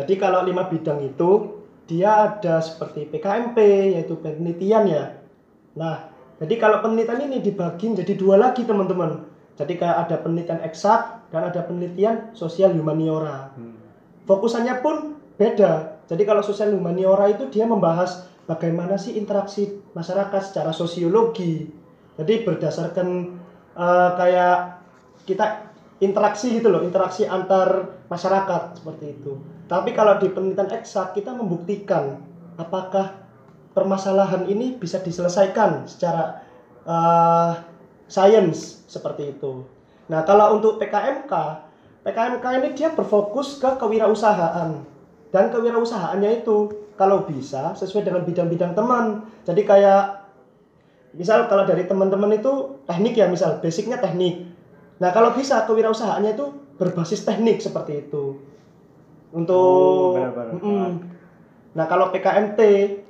Jadi 0.00 0.14
kalau 0.16 0.40
lima 0.40 0.72
bidang 0.72 1.04
itu 1.04 1.60
dia 1.84 2.32
ada 2.32 2.64
seperti 2.64 3.04
PKMP 3.04 3.58
yaitu 3.92 4.16
penelitian 4.16 4.88
ya. 4.88 5.04
Nah, 5.76 6.08
jadi 6.40 6.56
kalau 6.56 6.80
penelitian 6.80 7.28
ini 7.28 7.44
dibagi 7.44 7.92
jadi 7.92 8.16
dua 8.16 8.40
lagi 8.40 8.64
teman-teman. 8.64 9.28
Jadi 9.60 9.76
kayak 9.76 10.08
ada 10.08 10.16
penelitian 10.24 10.64
eksak 10.64 11.28
dan 11.28 11.52
ada 11.52 11.60
penelitian 11.68 12.32
sosial 12.32 12.72
humaniora. 12.72 13.52
Hmm. 13.52 13.76
fokusannya 14.24 14.78
pun 14.80 15.20
beda. 15.36 16.00
Jadi 16.08 16.22
kalau 16.24 16.40
sosial 16.40 16.72
humaniora 16.72 17.28
itu 17.28 17.50
dia 17.52 17.68
membahas 17.68 18.30
bagaimana 18.48 18.96
sih 18.96 19.20
interaksi 19.20 19.84
masyarakat 19.92 20.40
secara 20.40 20.72
sosiologi. 20.72 21.68
Jadi 22.16 22.46
berdasarkan 22.46 23.08
eh, 23.76 24.10
kayak 24.16 24.56
kita 25.28 25.70
interaksi 26.00 26.56
gitu 26.56 26.72
loh, 26.72 26.80
interaksi 26.80 27.28
antar 27.28 28.00
masyarakat 28.08 28.80
seperti 28.80 29.20
itu. 29.20 29.36
Tapi 29.68 29.92
kalau 29.92 30.16
di 30.16 30.32
penelitian 30.32 30.72
eksak 30.72 31.14
kita 31.14 31.36
membuktikan 31.36 32.18
apakah 32.56 33.20
permasalahan 33.76 34.48
ini 34.48 34.74
bisa 34.80 34.98
diselesaikan 34.98 35.84
secara 35.90 36.42
eh, 36.86 37.69
sains 38.10 38.82
seperti 38.90 39.38
itu. 39.38 39.62
Nah, 40.10 40.26
kalau 40.26 40.58
untuk 40.58 40.82
PKMK, 40.82 41.30
PKMK 42.02 42.44
ini 42.58 42.68
dia 42.74 42.90
berfokus 42.90 43.62
ke 43.62 43.70
kewirausahaan. 43.78 44.82
Dan 45.30 45.44
kewirausahaannya 45.54 46.42
itu 46.42 46.74
kalau 46.98 47.22
bisa 47.22 47.70
sesuai 47.78 48.02
dengan 48.02 48.26
bidang-bidang 48.26 48.74
teman. 48.74 49.30
Jadi 49.46 49.62
kayak 49.62 50.26
misal 51.14 51.46
kalau 51.46 51.62
dari 51.62 51.86
teman-teman 51.86 52.34
itu 52.34 52.82
teknik 52.90 53.14
ya 53.14 53.30
misal 53.30 53.62
basicnya 53.62 54.02
teknik. 54.02 54.50
Nah, 54.98 55.14
kalau 55.14 55.30
bisa 55.30 55.62
kewirausahaannya 55.70 56.34
itu 56.34 56.46
berbasis 56.82 57.22
teknik 57.22 57.62
seperti 57.62 58.10
itu. 58.10 58.42
Untuk 59.30 59.54
Oh, 59.54 60.18
benar-benar. 60.18 60.58
Mm-mm. 60.58 60.90
Nah, 61.70 61.86
kalau 61.86 62.10
PKMT, 62.10 62.60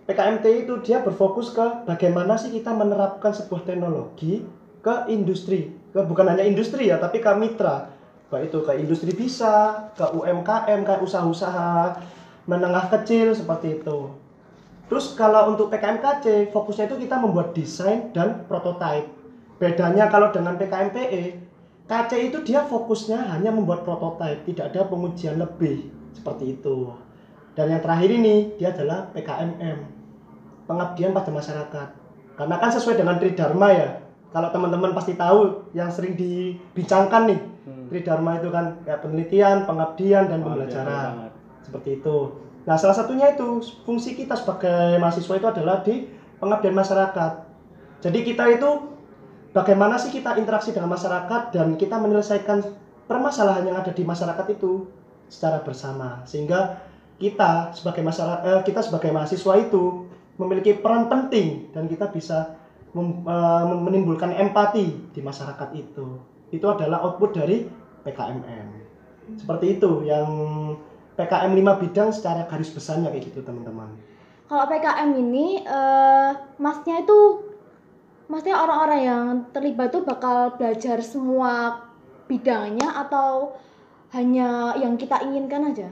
PKMT 0.04 0.68
itu 0.68 0.76
dia 0.84 1.00
berfokus 1.00 1.56
ke 1.56 1.88
bagaimana 1.88 2.36
sih 2.36 2.52
kita 2.52 2.76
menerapkan 2.76 3.32
sebuah 3.32 3.64
teknologi 3.64 4.44
ke 4.80 4.94
industri, 5.12 5.72
ke 5.92 6.00
bukan 6.04 6.26
hanya 6.32 6.44
industri 6.44 6.88
ya, 6.88 6.96
tapi 6.96 7.20
ke 7.20 7.30
mitra. 7.36 7.92
Baik 8.30 8.54
itu 8.54 8.58
ke 8.62 8.72
industri 8.78 9.10
bisa, 9.12 9.88
ke 9.98 10.06
UMKM, 10.14 10.86
ke 10.86 10.94
usaha-usaha 11.02 11.98
menengah 12.46 12.88
kecil 12.88 13.34
seperti 13.34 13.82
itu. 13.82 14.10
Terus 14.90 15.14
kalau 15.14 15.54
untuk 15.54 15.70
PKMKC, 15.70 16.50
fokusnya 16.50 16.90
itu 16.90 17.06
kita 17.06 17.22
membuat 17.22 17.54
desain 17.54 18.10
dan 18.10 18.42
prototype. 18.50 19.06
Bedanya 19.62 20.10
kalau 20.10 20.34
dengan 20.34 20.58
PKMPE, 20.58 21.50
KC 21.90 22.30
itu 22.30 22.38
dia 22.46 22.62
fokusnya 22.66 23.34
hanya 23.34 23.50
membuat 23.50 23.82
prototype, 23.82 24.46
tidak 24.46 24.70
ada 24.70 24.86
pengujian 24.86 25.42
lebih 25.42 25.90
seperti 26.14 26.58
itu. 26.58 26.90
Dan 27.58 27.76
yang 27.76 27.82
terakhir 27.82 28.10
ini 28.14 28.54
dia 28.58 28.70
adalah 28.70 29.10
PKMM, 29.10 29.78
pengabdian 30.70 31.10
pada 31.10 31.30
masyarakat. 31.34 31.88
Karena 32.38 32.56
kan 32.62 32.70
sesuai 32.70 32.94
dengan 32.94 33.18
Tridharma 33.18 33.68
ya. 33.74 33.90
Kalau 34.30 34.48
teman-teman 34.54 34.94
pasti 34.94 35.18
tahu 35.18 35.66
yang 35.74 35.90
sering 35.90 36.14
dibincangkan 36.14 37.26
nih, 37.26 37.40
Hmm. 37.60 37.92
Tridharma 37.92 38.40
itu 38.40 38.48
kan 38.48 38.80
kayak 38.88 39.04
penelitian, 39.04 39.68
pengabdian 39.68 40.32
dan 40.32 40.40
Oh, 40.40 40.44
pembelajaran 40.48 41.10
banget. 41.12 41.32
seperti 41.60 41.90
itu. 42.00 42.16
Nah, 42.64 42.76
salah 42.80 42.96
satunya 42.96 43.36
itu 43.36 43.60
fungsi 43.84 44.16
kita 44.16 44.32
sebagai 44.32 44.96
mahasiswa 44.96 45.34
itu 45.36 45.46
adalah 45.46 45.84
di 45.84 46.08
pengabdian 46.40 46.72
masyarakat. 46.72 47.32
Jadi 48.00 48.18
kita 48.24 48.48
itu 48.48 48.96
bagaimana 49.52 50.00
sih 50.00 50.08
kita 50.08 50.40
interaksi 50.40 50.72
dengan 50.72 50.88
masyarakat 50.88 51.52
dan 51.52 51.76
kita 51.76 52.00
menyelesaikan 52.00 52.64
permasalahan 53.04 53.66
yang 53.66 53.76
ada 53.76 53.92
di 53.92 54.06
masyarakat 54.06 54.46
itu 54.56 54.88
secara 55.28 55.60
bersama 55.60 56.22
sehingga 56.24 56.80
kita 57.20 57.74
sebagai 57.76 58.00
masyarakat 58.02 58.64
kita 58.64 58.80
sebagai 58.82 59.10
mahasiswa 59.12 59.54
itu 59.60 60.08
memiliki 60.40 60.78
peran 60.80 61.10
penting 61.12 61.68
dan 61.74 61.84
kita 61.86 62.08
bisa 62.08 62.56
mem- 62.94 63.22
eh, 63.26 63.64
menimbulkan 63.78 64.34
empati 64.34 65.12
di 65.14 65.20
masyarakat 65.20 65.68
itu. 65.74 66.06
Itu 66.50 66.66
adalah 66.66 67.06
output 67.06 67.30
dari 67.36 67.66
PKMM. 68.02 68.68
Seperti 69.38 69.78
itu 69.78 70.02
yang 70.02 70.26
PKM 71.14 71.52
5 71.54 71.82
bidang 71.82 72.10
secara 72.10 72.48
garis 72.48 72.72
besarnya 72.72 73.12
kayak 73.12 73.30
gitu 73.30 73.44
teman-teman. 73.46 73.94
Kalau 74.50 74.64
PKM 74.66 75.10
ini 75.14 75.62
eh, 75.62 76.30
masnya 76.58 77.06
itu 77.06 77.46
maksudnya 78.26 78.58
orang-orang 78.58 79.00
yang 79.02 79.24
terlibat 79.54 79.94
itu 79.94 80.02
bakal 80.02 80.54
belajar 80.58 80.98
semua 81.02 81.86
bidangnya 82.26 82.90
atau 83.06 83.54
hanya 84.10 84.74
yang 84.78 84.98
kita 84.98 85.22
inginkan 85.22 85.70
aja? 85.70 85.90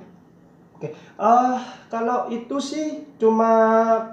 Ah, 1.18 1.58
kalau 1.90 2.30
itu 2.30 2.56
sih 2.62 2.86
cuma 3.18 3.50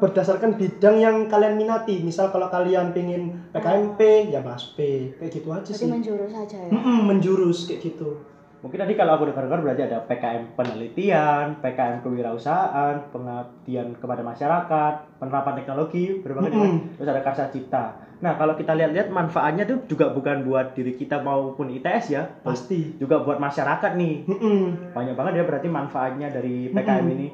berdasarkan 0.01 0.57
bidang 0.57 0.97
yang 0.97 1.15
kalian 1.29 1.55
minati. 1.55 2.01
Misal 2.01 2.33
kalau 2.33 2.49
kalian 2.49 2.89
pengen 2.91 3.45
PKMP 3.53 4.33
ya 4.33 4.41
bahas 4.41 4.73
P, 4.73 5.13
kayak 5.21 5.31
gitu 5.31 5.53
aja 5.53 5.69
Jadi 5.69 5.85
sih. 5.85 5.89
menjurus 5.89 6.31
saja 6.33 6.57
ya. 6.57 6.69
Mm-mm, 6.73 6.99
menjurus 7.05 7.69
kayak 7.69 7.81
gitu. 7.93 8.17
Mungkin 8.65 8.81
tadi 8.81 8.97
kalau 8.97 9.13
aku 9.13 9.29
dengar-dengar 9.29 9.61
berarti 9.61 9.85
ada 9.85 10.01
PKM 10.09 10.57
penelitian, 10.57 11.61
PKM 11.61 12.01
kewirausahaan, 12.01 12.97
pengabdian 13.13 13.93
kepada 13.93 14.25
masyarakat, 14.25 14.93
penerapan 15.21 15.53
teknologi, 15.61 16.17
berbagai 16.25 16.49
Mm-mm. 16.49 16.57
macam. 16.57 16.97
Terus 16.97 17.09
ada 17.13 17.21
karsa 17.21 17.53
cipta. 17.53 17.93
Nah, 18.25 18.33
kalau 18.41 18.57
kita 18.57 18.73
lihat-lihat 18.73 19.13
manfaatnya 19.13 19.69
tuh 19.69 19.85
juga 19.85 20.09
bukan 20.09 20.49
buat 20.49 20.73
diri 20.73 20.97
kita 20.97 21.21
maupun 21.21 21.69
ITS 21.69 22.05
ya, 22.09 22.25
Pasti. 22.41 22.97
juga 22.97 23.21
buat 23.21 23.37
masyarakat 23.37 23.91
nih. 23.93 24.25
Mm-mm. 24.33 24.97
Banyak 24.97 25.13
banget 25.13 25.33
ya 25.37 25.43
berarti 25.45 25.69
manfaatnya 25.69 26.33
dari 26.33 26.73
PKM 26.73 27.05
Mm-mm. 27.05 27.15
ini. 27.21 27.27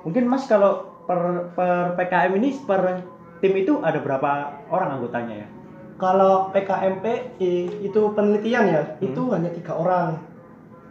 Mungkin 0.00 0.24
Mas 0.32 0.48
kalau 0.48 1.04
per, 1.04 1.52
per 1.52 1.92
PKM 1.92 2.32
ini 2.40 2.56
per 2.64 3.04
tim 3.44 3.52
itu 3.52 3.84
ada 3.84 4.00
berapa 4.00 4.30
orang 4.72 4.96
anggotanya 4.96 5.44
ya? 5.44 5.48
Kalau 6.00 6.48
PKMP 6.56 7.36
itu 7.84 8.00
penelitian 8.16 8.64
ya, 8.64 8.82
Hmm. 8.96 9.04
itu 9.12 9.22
hanya 9.28 9.52
tiga 9.52 9.76
orang. 9.76 10.16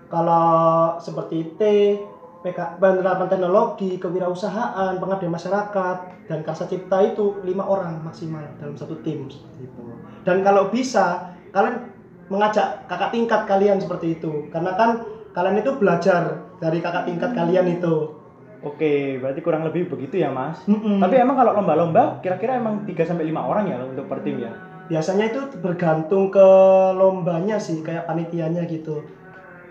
Kalau 0.10 0.98
seperti 0.98 1.54
T, 1.54 1.62
PK, 2.42 2.82
penerapan 2.82 3.30
teknologi, 3.30 4.02
kewirausahaan, 4.02 4.98
pengabdian 4.98 5.30
masyarakat, 5.30 5.98
dan 6.26 6.40
karsa 6.42 6.66
cipta 6.66 6.98
itu 7.06 7.38
lima 7.46 7.70
orang 7.70 8.02
maksimal 8.02 8.42
dalam 8.58 8.74
satu 8.74 8.98
tim 9.06 9.30
seperti 9.30 9.70
itu. 9.70 9.84
Dan 10.26 10.42
kalau 10.42 10.74
bisa, 10.74 11.30
kalian 11.54 11.78
mengajak 12.26 12.90
kakak 12.90 13.14
tingkat 13.14 13.42
kalian 13.46 13.78
seperti 13.78 14.18
itu, 14.18 14.50
karena 14.50 14.74
kan 14.74 14.98
kalian 15.38 15.62
itu 15.62 15.78
belajar 15.78 16.42
dari 16.58 16.82
kakak 16.82 17.06
tingkat 17.06 17.32
kalian 17.38 17.70
itu. 17.70 18.10
Oke, 18.60 19.22
berarti 19.22 19.40
kurang 19.40 19.64
lebih 19.64 19.88
begitu 19.88 20.20
ya, 20.20 20.34
Mas. 20.34 20.60
Mm-mm. 20.68 21.00
Tapi 21.00 21.16
emang 21.16 21.38
kalau 21.38 21.54
lomba-lomba 21.54 22.20
kira-kira 22.20 22.60
emang 22.60 22.84
3 22.84 23.08
sampai 23.08 23.30
5 23.30 23.46
orang 23.46 23.72
ya 23.72 23.78
untuk 23.88 24.10
per 24.10 24.20
tim 24.20 24.42
ya? 24.42 24.52
biasanya 24.90 25.30
itu 25.30 25.42
bergantung 25.62 26.34
ke 26.34 26.48
lombanya 26.98 27.62
sih 27.62 27.86
kayak 27.86 28.10
panitianya 28.10 28.66
gitu 28.66 29.06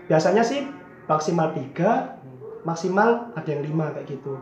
biasanya 0.09 0.41
sih 0.41 0.65
maksimal 1.05 1.53
tiga 1.53 2.17
maksimal 2.65 3.29
ada 3.37 3.47
yang 3.47 3.63
lima 3.63 3.93
kayak 3.93 4.09
gitu 4.09 4.35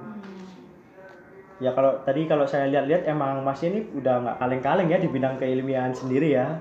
Ya 1.57 1.73
kalau 1.73 1.97
tadi 2.05 2.29
kalau 2.29 2.45
saya 2.45 2.69
lihat-lihat 2.69 3.09
emang 3.09 3.41
Mas 3.41 3.57
ini 3.65 3.81
udah 3.97 4.21
nggak 4.21 4.37
kaleng-kaleng 4.37 4.93
ya 4.93 5.01
di 5.01 5.09
bidang 5.09 5.41
keilmiahan 5.41 5.89
sendiri 5.89 6.37
ya. 6.37 6.53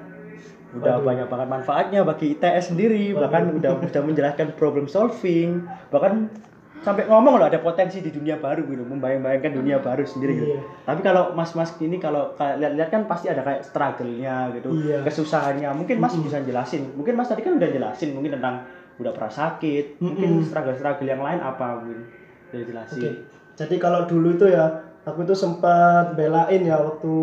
Udah 0.72 0.96
Waduh. 0.96 1.04
banyak 1.04 1.26
banget 1.28 1.48
manfaatnya 1.52 2.00
bagi 2.00 2.32
ITS 2.32 2.72
sendiri, 2.72 3.12
Waduh. 3.12 3.28
bahkan 3.28 3.42
udah 3.60 3.72
udah 3.76 4.02
menjelaskan 4.08 4.56
problem 4.56 4.88
solving, 4.88 5.68
bahkan 5.92 6.32
sampai 6.80 7.12
ngomong 7.12 7.36
loh 7.36 7.44
ada 7.44 7.60
potensi 7.60 8.00
di 8.00 8.08
dunia 8.08 8.40
baru 8.40 8.64
gitu, 8.64 8.88
membayang-bayangkan 8.88 9.52
dunia 9.52 9.84
baru 9.84 10.00
sendiri 10.08 10.32
gitu. 10.32 10.48
Iya. 10.56 10.60
Tapi 10.88 11.00
kalau 11.04 11.36
Mas-mas 11.36 11.76
ini 11.76 12.00
kalau 12.00 12.32
lihat-lihat 12.40 12.88
kan 12.88 13.02
pasti 13.04 13.28
ada 13.28 13.44
kayak 13.44 13.68
struggle-nya 13.68 14.48
gitu, 14.56 14.80
Iya. 14.80 15.04
kesusahannya. 15.04 15.76
Mungkin 15.76 16.00
Mas 16.00 16.16
Mm-mm. 16.16 16.24
bisa 16.24 16.40
jelasin. 16.40 16.88
Mungkin 16.96 17.20
Mas 17.20 17.28
tadi 17.28 17.44
kan 17.44 17.52
udah 17.52 17.68
jelasin 17.68 18.16
mungkin 18.16 18.40
tentang 18.40 18.64
udah 18.96 19.12
pernah 19.12 19.32
sakit, 19.32 20.00
mungkin 20.00 20.40
struggle-struggle 20.40 21.08
yang 21.08 21.20
lain 21.20 21.40
apa 21.40 21.80
mungkin 21.80 22.08
bisa 22.48 22.64
jelasin. 22.64 23.00
Oke. 23.00 23.10
Jadi 23.56 23.76
kalau 23.80 24.04
dulu 24.08 24.36
itu 24.36 24.46
ya, 24.48 24.64
aku 25.04 25.24
itu 25.24 25.34
sempat 25.36 26.16
belain 26.16 26.60
ya 26.64 26.76
waktu 26.80 27.14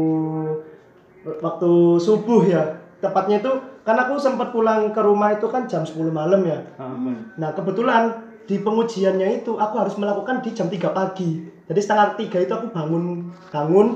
waktu 1.42 1.72
subuh 1.98 2.42
ya. 2.46 2.82
Tepatnya 3.02 3.44
itu 3.44 3.52
kan 3.84 4.00
aku 4.00 4.16
sempat 4.16 4.56
pulang 4.56 4.96
ke 4.96 5.02
rumah 5.04 5.36
itu 5.36 5.46
kan 5.52 5.68
jam 5.68 5.84
10 5.84 6.08
malam 6.14 6.42
ya. 6.48 6.64
Ah, 6.80 6.96
Nah, 7.36 7.50
kebetulan 7.52 8.32
di 8.48 8.60
pengujiannya 8.60 9.44
itu 9.44 9.56
aku 9.60 9.76
harus 9.80 9.96
melakukan 10.00 10.40
di 10.40 10.56
jam 10.56 10.72
3 10.72 10.92
pagi. 10.92 11.44
Jadi 11.68 11.80
setengah 11.80 12.16
tiga 12.20 12.40
itu 12.44 12.54
aku 12.56 12.72
bangun 12.72 13.32
bangun, 13.52 13.88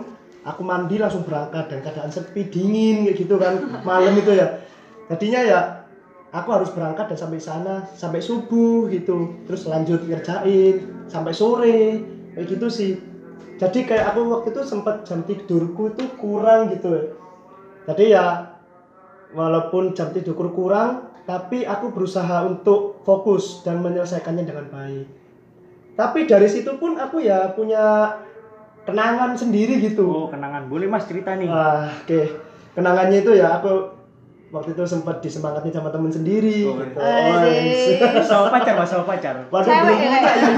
aku 0.44 0.62
mandi 0.64 0.96
langsung 1.00 1.24
berangkat 1.28 1.68
dan 1.72 1.80
keadaan 1.84 2.12
sepi 2.12 2.48
dingin 2.48 3.08
kayak 3.08 3.18
gitu 3.20 3.36
kan 3.40 3.60
malam 3.88 4.16
itu 4.16 4.32
ya. 4.36 4.60
Jadinya 5.08 5.40
ya 5.44 5.60
aku 6.32 6.50
harus 6.52 6.70
berangkat 6.72 7.14
dan 7.14 7.18
sampai 7.20 7.40
sana 7.40 7.88
sampai 7.96 8.20
subuh 8.20 8.88
gitu. 8.92 9.36
Terus 9.48 9.68
lanjut 9.68 10.04
ngerjain 10.04 11.08
sampai 11.08 11.34
sore 11.34 12.04
kayak 12.36 12.48
gitu 12.48 12.68
sih. 12.68 12.92
Jadi 13.58 13.90
kayak 13.90 14.14
aku 14.14 14.20
waktu 14.30 14.48
itu 14.54 14.62
sempat 14.62 15.08
jam 15.08 15.26
tidurku 15.26 15.96
itu 15.96 16.04
kurang 16.20 16.70
gitu 16.70 16.90
ya. 16.94 17.04
Jadi 17.88 18.04
ya 18.14 18.26
walaupun 19.34 19.96
jam 19.96 20.12
tidurku 20.14 20.54
kurang 20.54 21.10
tapi 21.28 21.68
aku 21.68 21.92
berusaha 21.92 22.48
untuk 22.48 23.04
fokus 23.04 23.60
dan 23.66 23.84
menyelesaikannya 23.84 24.48
dengan 24.48 24.68
baik. 24.72 25.06
Tapi 25.98 26.30
dari 26.30 26.48
situ 26.48 26.78
pun 26.78 26.96
aku 26.96 27.20
ya 27.20 27.52
punya 27.58 28.16
kenangan 28.86 29.36
sendiri 29.36 29.82
gitu. 29.82 30.06
Oh, 30.08 30.28
kenangan. 30.30 30.70
Boleh 30.70 30.88
Mas 30.88 31.10
cerita 31.10 31.34
nih. 31.36 31.50
Wah, 31.50 31.90
oke. 31.90 32.22
Kenangannya 32.78 33.26
itu 33.26 33.34
ya 33.34 33.58
aku 33.58 33.97
waktu 34.48 34.70
itu 34.72 34.84
sempat 34.84 35.20
disemangatin 35.20 35.70
sama 35.70 35.90
temen 35.90 36.08
sendiri 36.08 36.64
Oh, 36.66 36.80
gitu. 36.80 36.96
Wes. 36.96 38.00
sama 38.30 38.48
pacar 38.50 38.74
mas 38.76 38.88
sama 38.88 39.04
pacar 39.06 39.36
Waduh 39.46 39.66
Cewek 39.66 39.84
belum 39.84 39.92
ya, 39.94 40.00
punya 40.00 40.20
kayak. 40.22 40.38
ini. 40.38 40.56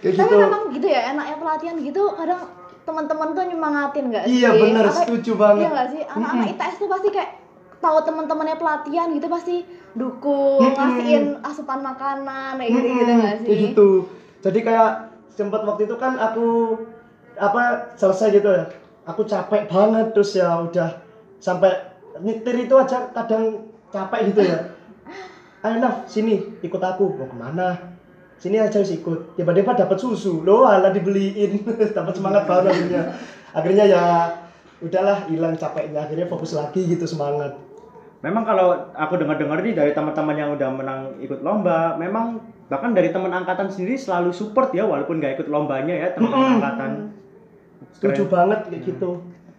Kayak 0.00 0.14
Tapi 0.14 0.24
gitu. 0.26 0.36
memang 0.38 0.62
gitu 0.70 0.86
ya, 0.86 1.00
enaknya 1.10 1.36
pelatihan 1.38 1.76
gitu 1.78 2.02
kadang 2.12 2.42
teman-teman 2.84 3.28
tuh 3.32 3.44
nyemangatin 3.46 4.04
nggak 4.06 4.24
sih? 4.24 4.36
Iya 4.38 4.50
bener, 4.54 4.84
Apa- 4.84 4.96
setuju 5.00 5.32
banget. 5.34 5.60
Iya 5.60 5.68
nggak 5.70 5.88
sih? 5.90 6.02
Anak-anak 6.06 6.46
ITS 6.50 6.74
tuh 6.76 6.88
pasti 6.90 7.08
kayak 7.10 7.30
tahu 7.78 7.96
teman-temannya 8.02 8.56
pelatihan 8.56 9.08
gitu 9.10 9.26
pasti 9.26 9.56
dukung, 9.94 10.60
Mm-mm. 10.62 10.76
ngasihin 10.76 11.24
asupan 11.40 11.80
makanan 11.80 12.56
kayak 12.58 12.70
gitu 12.70 12.88
gitu 12.90 13.12
nggak 13.14 13.34
sih? 13.34 13.46
Kayak 13.46 13.60
gitu. 13.62 13.88
Jadi 14.40 14.58
kayak 14.60 14.90
sempat 15.30 15.60
waktu 15.62 15.82
itu 15.84 15.96
kan 15.96 16.12
aku 16.14 16.46
apa 17.34 17.62
selesai 17.94 18.28
gitu 18.34 18.48
ya. 18.48 18.64
Aku 19.04 19.20
capek 19.22 19.64
banget 19.66 20.12
terus 20.12 20.32
ya 20.32 20.48
udah 20.58 21.03
sampai 21.44 21.92
nyetir 22.24 22.64
itu 22.64 22.72
aja 22.80 23.12
kadang 23.12 23.68
capek 23.92 24.32
gitu 24.32 24.40
ya. 24.48 24.72
Ayo 25.68 25.76
Naf, 25.76 26.08
sini 26.08 26.40
ikut 26.64 26.80
aku. 26.80 27.20
Mau 27.20 27.28
ke 27.28 27.36
mana? 27.36 27.76
Sini 28.40 28.56
aja 28.56 28.80
wis 28.80 28.96
ikut. 28.96 29.36
Tiba-tiba 29.36 29.76
dapat 29.76 30.00
susu. 30.00 30.40
Loh, 30.40 30.64
alah 30.64 30.88
dibeliin. 30.88 31.60
dapat 31.98 32.16
semangat 32.16 32.48
baru 32.48 32.72
akhirnya. 32.72 33.12
Akhirnya 33.52 33.84
ya 33.84 34.02
udahlah 34.80 35.28
hilang 35.28 35.60
capeknya. 35.60 36.08
Akhirnya 36.08 36.24
fokus 36.32 36.56
lagi 36.56 36.80
gitu 36.88 37.04
semangat. 37.04 37.60
memang 38.24 38.40
kalau 38.48 38.88
aku 38.96 39.20
dengar-dengar 39.20 39.60
nih 39.60 39.76
dari 39.76 39.92
teman-teman 39.92 40.32
yang 40.32 40.50
udah 40.56 40.72
menang 40.72 41.20
ikut 41.20 41.44
lomba 41.44 41.92
memang 42.00 42.40
bahkan 42.72 42.96
dari 42.96 43.12
teman 43.12 43.28
angkatan 43.28 43.68
sendiri 43.68 44.00
selalu 44.00 44.32
support 44.32 44.72
ya 44.72 44.88
walaupun 44.88 45.20
nggak 45.20 45.36
ikut 45.36 45.52
lombanya 45.52 45.92
ya 45.92 46.08
teman 46.16 46.32
angkatan 46.32 47.12
Setuju 47.94 48.32
banget 48.32 48.60
kayak 48.68 48.82
gitu. 48.84 49.10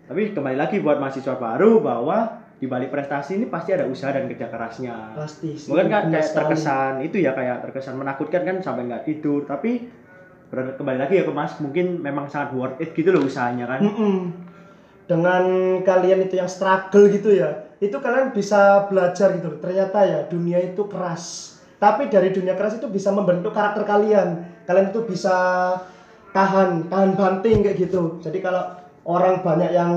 Tapi 0.05 0.31
kembali 0.33 0.57
lagi 0.57 0.77
buat 0.81 1.01
mahasiswa 1.01 1.35
baru 1.37 1.81
bahwa 1.81 2.45
di 2.55 2.71
balik 2.71 2.93
prestasi 2.93 3.35
ini 3.41 3.45
pasti 3.51 3.75
ada 3.75 3.83
usaha 3.83 4.15
dan 4.15 4.31
kerja 4.31 4.47
kerasnya 4.47 5.17
Pasti. 5.17 5.59
mungkin 5.67 5.91
kan 5.91 6.03
kayak 6.07 6.29
terkesan 6.31 6.93
itu 7.03 7.19
ya 7.19 7.35
kayak 7.35 7.67
terkesan 7.67 7.99
menakutkan 7.99 8.47
kan 8.47 8.57
sampai 8.63 8.87
nggak 8.87 9.03
tidur 9.03 9.43
tapi 9.43 9.91
kembali 10.53 10.97
lagi 11.01 11.19
ya 11.19 11.27
ke 11.27 11.33
mas 11.35 11.59
mungkin 11.59 11.99
memang 11.99 12.31
sangat 12.31 12.55
worth 12.55 12.79
it 12.79 12.95
gitu 12.95 13.11
loh 13.11 13.27
usahanya 13.27 13.67
kan 13.67 13.81
Mm-mm. 13.83 14.15
Dengan 15.05 15.45
kalian 15.85 16.25
itu 16.25 16.41
yang 16.41 16.49
struggle 16.49 17.05
gitu 17.13 17.29
ya, 17.29 17.77
itu 17.77 17.93
kalian 17.93 18.33
bisa 18.33 18.89
belajar 18.89 19.37
gitu. 19.37 19.61
Ternyata 19.61 20.01
ya 20.01 20.19
dunia 20.25 20.57
itu 20.57 20.89
keras. 20.89 21.53
Tapi 21.77 22.09
dari 22.09 22.33
dunia 22.33 22.57
keras 22.57 22.81
itu 22.81 22.89
bisa 22.89 23.13
membentuk 23.13 23.53
karakter 23.53 23.85
kalian. 23.85 24.41
Kalian 24.65 24.89
itu 24.89 25.05
bisa 25.05 25.37
tahan, 26.33 26.89
tahan 26.89 27.13
banting 27.13 27.61
kayak 27.61 27.85
gitu. 27.85 28.17
Jadi 28.17 28.41
kalau 28.41 28.65
orang 29.05 29.45
banyak 29.45 29.71
yang 29.71 29.93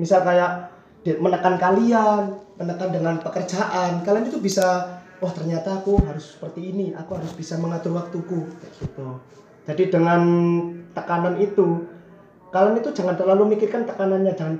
misal 0.00 0.24
kayak 0.24 0.72
menekan 1.04 1.60
kalian, 1.60 2.40
menekan 2.56 2.90
dengan 2.90 3.20
pekerjaan, 3.20 4.00
kalian 4.02 4.28
itu 4.28 4.40
bisa 4.40 4.98
wah 5.22 5.30
ternyata 5.30 5.78
aku 5.78 6.00
harus 6.02 6.34
seperti 6.34 6.72
ini, 6.72 6.96
aku 6.96 7.14
harus 7.20 7.30
bisa 7.36 7.60
mengatur 7.60 7.94
waktuku. 7.94 8.48
Kayak 8.58 8.74
gitu. 8.80 9.08
Jadi 9.62 9.82
dengan 9.94 10.20
tekanan 10.96 11.38
itu 11.38 11.86
kalian 12.50 12.82
itu 12.82 12.90
jangan 12.90 13.14
terlalu 13.14 13.56
mikirkan 13.56 13.86
tekanannya 13.86 14.34
jangan 14.34 14.56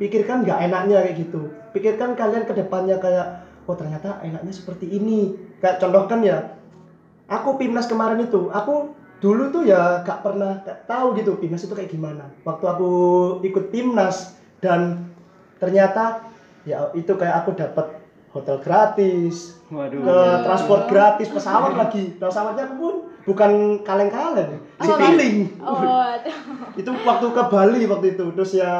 pikirkan 0.00 0.46
nggak 0.46 0.58
enaknya 0.70 1.04
kayak 1.04 1.16
gitu. 1.20 1.40
Pikirkan 1.76 2.16
kalian 2.16 2.48
ke 2.48 2.54
depannya 2.56 2.96
kayak 2.96 3.44
oh 3.66 3.76
ternyata 3.76 4.22
enaknya 4.22 4.52
seperti 4.54 4.86
ini. 4.88 5.34
Kayak 5.60 5.82
contohkan 5.82 6.22
ya 6.24 6.56
aku 7.26 7.58
pimnas 7.58 7.90
kemarin 7.90 8.22
itu 8.22 8.48
aku 8.54 8.94
dulu 9.26 9.50
tuh 9.50 9.66
ya 9.66 10.06
gak 10.06 10.22
pernah 10.22 10.62
gak 10.62 10.86
tahu 10.86 11.18
gitu 11.18 11.34
pimnas 11.42 11.66
itu 11.66 11.74
kayak 11.74 11.90
gimana. 11.90 12.30
Waktu 12.46 12.62
aku 12.62 12.90
ikut 13.42 13.74
pimnas 13.74 14.38
dan 14.62 15.10
ternyata 15.58 16.30
ya 16.62 16.94
itu 16.94 17.10
kayak 17.18 17.42
aku 17.42 17.58
dapat 17.58 17.98
hotel 18.30 18.62
gratis 18.62 19.58
waduh. 19.66 19.98
ke 19.98 20.18
transport 20.46 20.82
gratis 20.86 21.26
pesawat 21.34 21.74
lagi. 21.74 22.14
Pesawatnya 22.22 22.78
pun 22.78 23.10
bukan 23.26 23.82
kaleng-kaleng 23.82 24.62
Apa, 24.78 24.86
Mas? 24.86 24.86
Citylink 24.86 25.58
Oh, 25.58 25.82
itu 26.80 26.90
waktu 27.02 27.26
ke 27.26 27.42
Bali 27.50 27.82
waktu 27.90 28.06
itu. 28.14 28.30
Terus 28.30 28.50
ya 28.54 28.72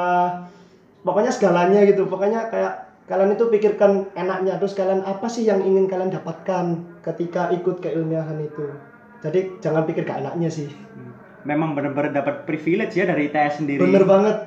pokoknya 1.03 1.35
segalanya 1.35 1.83
gitu. 1.83 2.07
Pokoknya 2.07 2.47
kayak 2.55 3.03
kalian 3.11 3.35
itu 3.35 3.51
pikirkan 3.51 4.15
enaknya. 4.15 4.63
Terus 4.63 4.79
kalian 4.79 5.03
apa 5.03 5.27
sih 5.27 5.43
yang 5.43 5.59
ingin 5.67 5.91
kalian 5.91 6.15
dapatkan 6.15 6.87
ketika 7.03 7.51
ikut 7.51 7.83
keilmiahan 7.83 8.39
itu 8.39 8.95
jadi 9.27 9.59
jangan 9.59 9.83
pikir 9.85 10.07
gak 10.07 10.23
enaknya 10.23 10.49
sih 10.49 10.71
memang 11.43 11.75
benar-benar 11.75 12.15
dapat 12.15 12.47
privilege 12.47 12.95
ya 12.95 13.07
dari 13.07 13.27
ITS 13.31 13.63
sendiri 13.63 13.83
bener 13.83 14.07
banget 14.07 14.39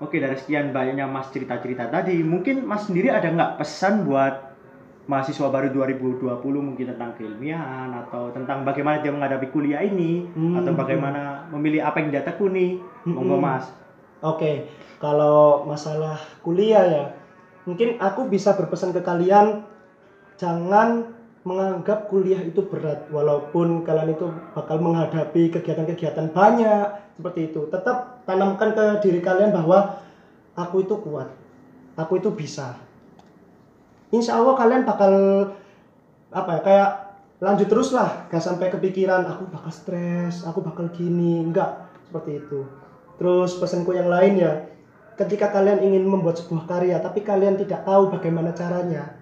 Oke 0.00 0.16
dari 0.16 0.32
sekian 0.32 0.72
banyaknya 0.72 1.04
Mas 1.04 1.28
cerita-cerita 1.28 1.92
tadi, 1.92 2.24
mungkin 2.24 2.64
Mas 2.64 2.88
sendiri 2.88 3.12
ada 3.12 3.28
nggak 3.28 3.60
pesan 3.60 4.08
buat 4.08 4.48
mahasiswa 5.04 5.52
baru 5.52 5.68
2020 5.76 6.40
mungkin 6.40 6.86
tentang 6.96 7.12
keilmiahan 7.20 7.92
atau 7.92 8.32
tentang 8.32 8.64
bagaimana 8.64 9.04
dia 9.04 9.12
menghadapi 9.12 9.52
kuliah 9.52 9.84
ini 9.84 10.24
Hmm. 10.32 10.56
atau 10.56 10.72
bagaimana 10.72 11.44
memilih 11.52 11.84
apa 11.84 12.00
yang 12.00 12.16
dia 12.16 12.24
tekuni? 12.24 12.80
Monggo 13.04 13.36
Hmm. 13.36 13.44
Mas. 13.44 13.68
Oke, 14.24 14.72
kalau 14.96 15.68
masalah 15.68 16.16
kuliah 16.40 16.80
ya, 16.80 17.04
mungkin 17.68 18.00
aku 18.00 18.24
bisa 18.24 18.56
berpesan 18.56 18.96
ke 18.96 19.04
kalian 19.04 19.68
jangan 20.40 21.12
menganggap 21.50 22.06
kuliah 22.06 22.38
itu 22.38 22.62
berat 22.70 23.10
walaupun 23.10 23.82
kalian 23.82 24.14
itu 24.14 24.30
bakal 24.54 24.78
menghadapi 24.78 25.50
kegiatan-kegiatan 25.50 26.30
banyak 26.30 26.86
seperti 27.18 27.50
itu. 27.50 27.66
Tetap 27.66 28.22
tanamkan 28.22 28.70
ke 28.70 28.84
diri 29.02 29.18
kalian 29.18 29.50
bahwa 29.50 29.98
aku 30.54 30.86
itu 30.86 30.94
kuat. 31.02 31.26
Aku 31.98 32.22
itu 32.22 32.30
bisa. 32.30 32.78
Insya 34.14 34.38
Allah 34.38 34.54
kalian 34.54 34.86
bakal 34.86 35.12
apa 36.30 36.50
ya 36.54 36.60
kayak 36.62 36.90
lanjut 37.42 37.66
terus 37.66 37.90
lah 37.90 38.30
gak 38.30 38.38
sampai 38.38 38.70
kepikiran 38.70 39.26
aku 39.26 39.50
bakal 39.50 39.72
stres 39.74 40.46
aku 40.46 40.62
bakal 40.62 40.86
gini 40.94 41.42
enggak 41.42 41.90
seperti 42.06 42.38
itu 42.38 42.62
Terus 43.20 43.52
pesanku 43.60 43.92
yang 43.92 44.08
lain 44.08 44.40
ya, 44.40 44.64
ketika 45.20 45.52
kalian 45.52 45.84
ingin 45.84 46.08
membuat 46.08 46.40
sebuah 46.40 46.64
karya 46.64 46.96
tapi 47.04 47.20
kalian 47.20 47.60
tidak 47.60 47.84
tahu 47.84 48.08
bagaimana 48.08 48.56
caranya, 48.56 49.12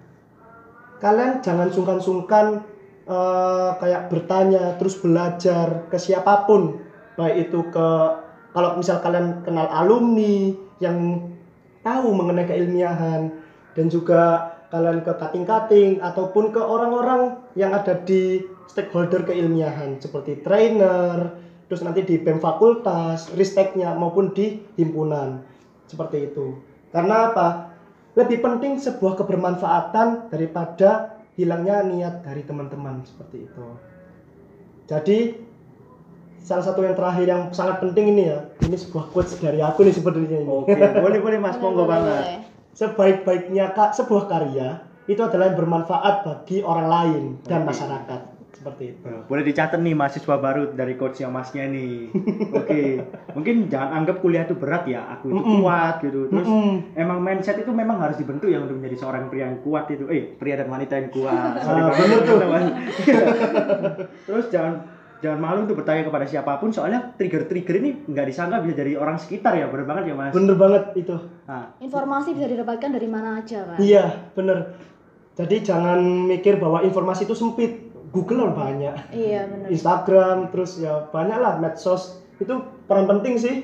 kalian 0.99 1.39
jangan 1.39 1.71
sungkan-sungkan 1.71 2.63
eh, 3.07 3.69
kayak 3.79 4.11
bertanya 4.11 4.75
terus 4.75 4.99
belajar 4.99 5.87
ke 5.87 5.97
siapa 5.97 6.45
pun, 6.45 6.79
baik 7.15 7.49
itu 7.49 7.59
ke 7.71 7.87
kalau 8.51 8.75
misal 8.75 8.99
kalian 8.99 9.41
kenal 9.45 9.67
alumni 9.69 10.51
yang 10.83 11.27
tahu 11.85 12.11
mengenai 12.11 12.49
keilmiahan 12.49 13.31
dan 13.77 13.85
juga 13.87 14.53
kalian 14.69 15.01
ke 15.01 15.13
kating-kating 15.17 15.97
ataupun 16.01 16.53
ke 16.53 16.61
orang-orang 16.61 17.41
yang 17.57 17.73
ada 17.73 17.97
di 18.05 18.45
stakeholder 18.69 19.25
keilmiahan 19.25 19.97
seperti 19.97 20.45
trainer, 20.45 21.41
terus 21.65 21.81
nanti 21.81 22.05
di 22.05 22.21
BEM 22.21 22.37
fakultas, 22.37 23.33
risteknya 23.33 23.97
maupun 23.97 24.29
di 24.33 24.61
himpunan. 24.77 25.41
Seperti 25.89 26.29
itu. 26.29 26.61
Karena 26.93 27.33
apa? 27.33 27.68
Lebih 28.19 28.43
penting 28.43 28.75
sebuah 28.75 29.15
kebermanfaatan 29.23 30.27
daripada 30.27 31.23
hilangnya 31.39 31.87
niat 31.87 32.19
dari 32.19 32.43
teman-teman 32.43 32.99
seperti 33.07 33.47
itu. 33.47 33.67
Jadi 34.91 35.39
salah 36.43 36.65
satu 36.67 36.83
yang 36.83 36.99
terakhir 36.99 37.25
yang 37.31 37.43
sangat 37.55 37.79
penting 37.79 38.11
ini 38.11 38.27
ya, 38.27 38.51
ini 38.67 38.75
sebuah 38.75 39.15
quotes 39.15 39.39
dari 39.39 39.63
aku 39.63 39.87
nih 39.87 39.95
sebenarnya 39.95 40.39
ini. 40.43 40.51
Oke, 40.51 40.75
boleh 41.05 41.19
boleh 41.23 41.39
Mas, 41.39 41.55
monggo 41.63 41.87
banget. 41.87 42.43
Sebaik-baiknya 42.75 43.71
kak 43.71 43.95
sebuah 43.95 44.27
karya 44.27 44.83
itu 45.07 45.21
adalah 45.23 45.49
yang 45.49 45.57
bermanfaat 45.57 46.15
bagi 46.27 46.59
orang 46.59 46.87
lain 46.91 47.23
dan 47.47 47.63
Oke. 47.63 47.71
masyarakat 47.71 48.38
seperti 48.49 48.83
itu. 48.91 49.01
Nah, 49.03 49.23
Boleh 49.25 49.43
dicatat 49.43 49.77
nih 49.77 49.93
mahasiswa 49.93 50.35
baru 50.35 50.71
dari 50.71 50.93
coachnya 50.93 51.27
Masnya 51.27 51.65
nih. 51.65 52.09
Oke, 52.59 52.81
mungkin 53.31 53.67
jangan 53.67 53.89
anggap 53.97 54.19
kuliah 54.19 54.43
itu 54.43 54.53
berat 54.53 54.83
ya. 54.85 55.05
Aku 55.15 55.29
itu 55.29 55.37
Mm-mm. 55.37 55.61
kuat 55.61 55.95
gitu. 56.01 56.27
Terus 56.27 56.47
Mm-mm. 56.47 56.93
emang 56.93 57.19
mindset 57.19 57.57
itu 57.57 57.69
memang 57.69 57.97
harus 57.97 58.15
dibentuk 58.15 58.47
ya 58.47 58.59
untuk 58.59 58.77
menjadi 58.77 58.97
seorang 58.99 59.27
pria 59.27 59.47
yang 59.47 59.59
kuat 59.59 59.85
itu. 59.89 60.05
Eh, 60.07 60.35
pria 60.35 60.55
dan 60.55 60.67
wanita 60.67 60.93
yang 60.95 61.09
kuat. 61.09 61.51
Sorry 61.65 61.81
Ah, 61.81 61.93
bener 61.93 62.19
tuh. 62.21 62.37
Terus 64.27 64.45
jangan 64.49 64.73
jangan 65.19 65.39
malu 65.39 65.67
untuk 65.67 65.75
bertanya 65.75 66.07
kepada 66.07 66.23
siapa 66.23 66.55
pun 66.57 66.71
soalnya 66.71 67.11
trigger-trigger 67.13 67.75
ini 67.77 67.91
nggak 68.07 68.23
disangka 68.25 68.63
bisa 68.63 68.71
dari 68.73 68.95
orang 68.95 69.19
sekitar 69.19 69.51
ya 69.51 69.67
bener 69.67 69.83
banget 69.83 70.03
ya 70.07 70.15
mas 70.15 70.31
Bener 70.31 70.55
banget 70.55 70.83
itu. 70.95 71.11
nah, 71.43 71.75
Informasi 71.77 72.31
bisa 72.31 72.47
didapatkan 72.47 72.87
dari 72.87 73.07
mana 73.11 73.43
aja 73.43 73.67
kan? 73.67 73.75
Iya, 73.77 74.31
bener. 74.31 74.79
Jadi 75.35 75.55
jangan 75.59 75.99
mikir 76.23 76.55
bahwa 76.55 76.83
informasi 76.83 77.23
itu 77.23 77.35
sempit. 77.35 77.88
Google 78.09 78.49
lah 78.49 78.53
banyak. 78.57 78.95
Iya 79.13 79.45
benar. 79.45 79.67
Instagram, 79.69 80.37
terus 80.49 80.81
ya 80.81 81.07
banyak 81.13 81.37
lah 81.37 81.61
medsos. 81.61 82.21
Itu 82.41 82.65
peran 82.89 83.05
penting 83.05 83.37
sih. 83.37 83.57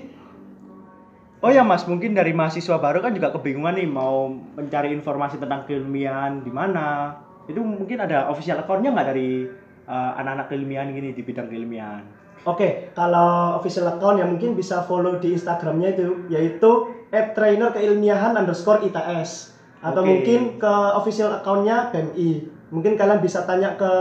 oh 1.45 1.53
ya 1.53 1.61
mas 1.61 1.85
mungkin 1.85 2.17
dari 2.17 2.33
mahasiswa 2.33 2.81
baru 2.81 3.05
kan 3.05 3.13
juga 3.13 3.29
kebingungan 3.29 3.77
nih 3.77 3.85
mau 3.85 4.33
mencari 4.33 4.89
informasi 4.89 5.37
tentang 5.37 5.69
keilmiahan 5.69 6.41
di 6.41 6.49
mana 6.49 7.13
itu 7.45 7.61
mungkin 7.61 8.01
ada 8.01 8.33
official 8.33 8.65
account-nya 8.65 8.89
nggak 8.89 9.13
dari 9.13 9.45
uh, 9.85 10.17
anak-anak 10.17 10.49
keilmiahan 10.49 10.89
gini 10.89 11.13
di 11.13 11.21
bidang 11.21 11.45
keilmiahan 11.45 12.01
Oke, 12.45 12.93
kalau 12.93 13.57
official 13.57 13.89
account 13.89 14.21
ya 14.21 14.25
mungkin 14.25 14.53
bisa 14.53 14.85
follow 14.85 15.17
di 15.17 15.33
Instagramnya 15.33 15.97
itu 15.97 16.29
yaitu 16.33 16.93
trainer 17.33 17.73
keilmiahan 17.73 18.37
underscore 18.37 18.85
ITS 18.85 19.53
atau 19.81 20.01
Oke. 20.01 20.09
mungkin 20.09 20.61
ke 20.61 20.73
official 20.97 21.29
accountnya 21.33 21.89
BMI 21.89 22.54
mungkin 22.75 22.99
kalian 22.99 23.23
bisa 23.23 23.47
tanya 23.47 23.79
ke 23.79 23.91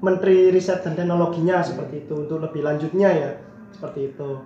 Menteri 0.00 0.48
Riset 0.48 0.80
dan 0.80 0.96
Teknologinya 0.96 1.60
seperti 1.60 2.08
itu 2.08 2.24
untuk 2.24 2.40
lebih 2.40 2.64
lanjutnya 2.64 3.12
ya 3.12 3.30
seperti 3.68 4.16
itu 4.16 4.40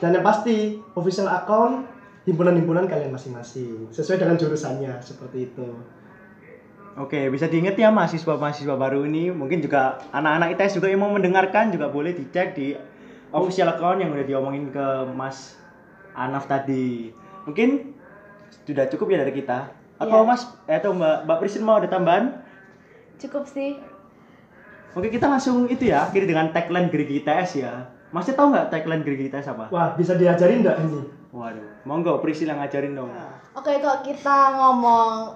dan 0.00 0.16
yang 0.16 0.24
pasti 0.24 0.80
official 0.96 1.28
account 1.28 1.84
himpunan-himpunan 2.24 2.88
kalian 2.88 3.12
masing-masing 3.12 3.92
sesuai 3.92 4.24
dengan 4.24 4.40
jurusannya 4.40 4.96
seperti 5.04 5.52
itu 5.52 5.68
Oke, 6.92 7.32
bisa 7.32 7.48
diingat 7.48 7.72
ya 7.80 7.88
mahasiswa-mahasiswa 7.88 8.76
baru 8.76 9.08
ini, 9.08 9.32
mungkin 9.32 9.64
juga 9.64 9.96
anak-anak 10.12 10.60
ITS 10.60 10.76
juga 10.76 10.92
yang 10.92 11.00
mau 11.00 11.08
mendengarkan 11.08 11.72
juga 11.72 11.88
boleh 11.88 12.12
dicek 12.12 12.52
di 12.52 12.76
official 13.32 13.72
account 13.72 14.04
yang 14.04 14.12
udah 14.12 14.26
diomongin 14.28 14.68
ke 14.68 15.08
Mas 15.16 15.56
Anaf 16.12 16.44
tadi. 16.44 17.08
Mungkin 17.48 17.96
sudah 18.68 18.92
cukup 18.92 19.08
ya 19.08 19.24
dari 19.24 19.32
kita. 19.32 19.72
Atau 19.96 20.20
Iya. 20.20 20.28
Mas 20.28 20.42
eh, 20.68 20.76
atau 20.76 20.92
Mbak 20.92 21.16
Mbak 21.24 21.38
Prisin 21.40 21.64
mau 21.64 21.80
ada 21.80 21.88
tambahan? 21.88 22.41
Cukup 23.22 23.46
sih. 23.46 23.78
Oke, 24.92 25.08
kita 25.08 25.30
langsung 25.30 25.70
itu 25.70 25.88
ya, 25.88 26.10
akhiri 26.10 26.26
dengan 26.26 26.50
tagline 26.50 26.90
Gerigi 26.90 27.22
ITS 27.22 27.50
ya. 27.62 27.86
Masih 28.12 28.34
tahu 28.36 28.52
nggak 28.52 28.68
tagline 28.68 29.06
Gerigi 29.06 29.30
ITS 29.32 29.54
apa? 29.56 29.72
wah 29.72 29.94
bisa 29.96 30.18
diajarin 30.18 30.60
nggak 30.60 30.78
ini 30.84 31.00
Waduh, 31.32 31.64
monggo 31.88 32.20
Prisil 32.20 32.52
yang 32.52 32.60
ngajarin 32.60 32.92
dong. 32.92 33.08
Oke, 33.56 33.80
kalau 33.80 34.04
kita 34.04 34.36
ngomong 34.52 35.32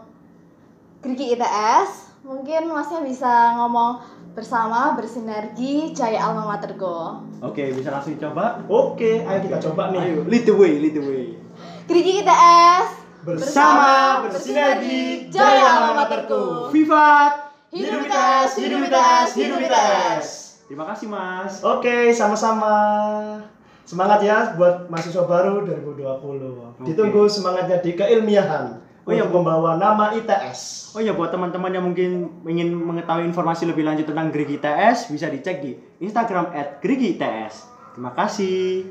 Gerigi 1.00 1.32
ITS, 1.32 2.20
mungkin 2.20 2.68
masnya 2.68 3.00
bisa 3.00 3.56
ngomong 3.56 4.04
bersama 4.36 4.92
bersinergi 4.92 5.96
Jaya 5.96 6.28
Alma 6.28 6.44
Matergo. 6.44 7.24
Oke, 7.40 7.72
bisa 7.72 7.88
langsung 7.88 8.20
coba. 8.20 8.60
oke 8.68 9.24
ayo 9.24 9.38
kita 9.40 9.56
coba 9.72 9.96
nih 9.96 10.00
Ayo, 10.04 10.28
lead 10.28 10.44
the 10.44 10.52
way, 10.52 10.72
lead 10.76 10.92
the 10.92 11.00
way. 11.00 11.24
Gerigi 11.88 12.20
ITS 12.20 12.86
bersama 13.24 14.20
bersinergi 14.28 15.32
Jaya 15.32 15.80
Alma 15.80 16.04
Materku 16.04 16.68
Vivat! 16.68 17.45
Hidup 17.76 18.08
ITS, 18.08 18.50
hidup 18.56 18.80
ITS, 18.88 19.28
hidup 19.36 19.58
ITS. 19.60 20.26
Terima 20.64 20.84
kasih 20.88 21.06
Mas. 21.12 21.60
Oke, 21.60 22.08
sama-sama. 22.16 22.72
Semangat 23.84 24.24
ya 24.24 24.56
buat 24.56 24.88
mahasiswa 24.88 25.28
baru 25.28 25.62
2020. 25.68 26.72
Oke. 26.72 26.80
Ditunggu 26.88 27.28
semangatnya 27.28 27.84
di 27.84 27.92
keilmiahan. 27.92 28.80
Oh 29.06 29.14
iya, 29.14 29.22
membawa 29.22 29.78
nama 29.78 30.10
ITS. 30.16 30.90
Oh 30.96 31.04
ya 31.04 31.14
buat 31.14 31.30
teman-teman 31.30 31.70
yang 31.70 31.84
mungkin 31.86 32.42
ingin 32.48 32.74
mengetahui 32.74 33.28
informasi 33.28 33.68
lebih 33.68 33.86
lanjut 33.86 34.08
tentang 34.08 34.34
Gerigi 34.34 34.58
ITS 34.58 35.12
bisa 35.12 35.30
dicek 35.30 35.62
di 35.62 35.78
Instagram 36.02 36.50
@gerigi 36.82 37.14
ITS. 37.14 37.54
Terima 37.94 38.10
kasih. 38.16 38.88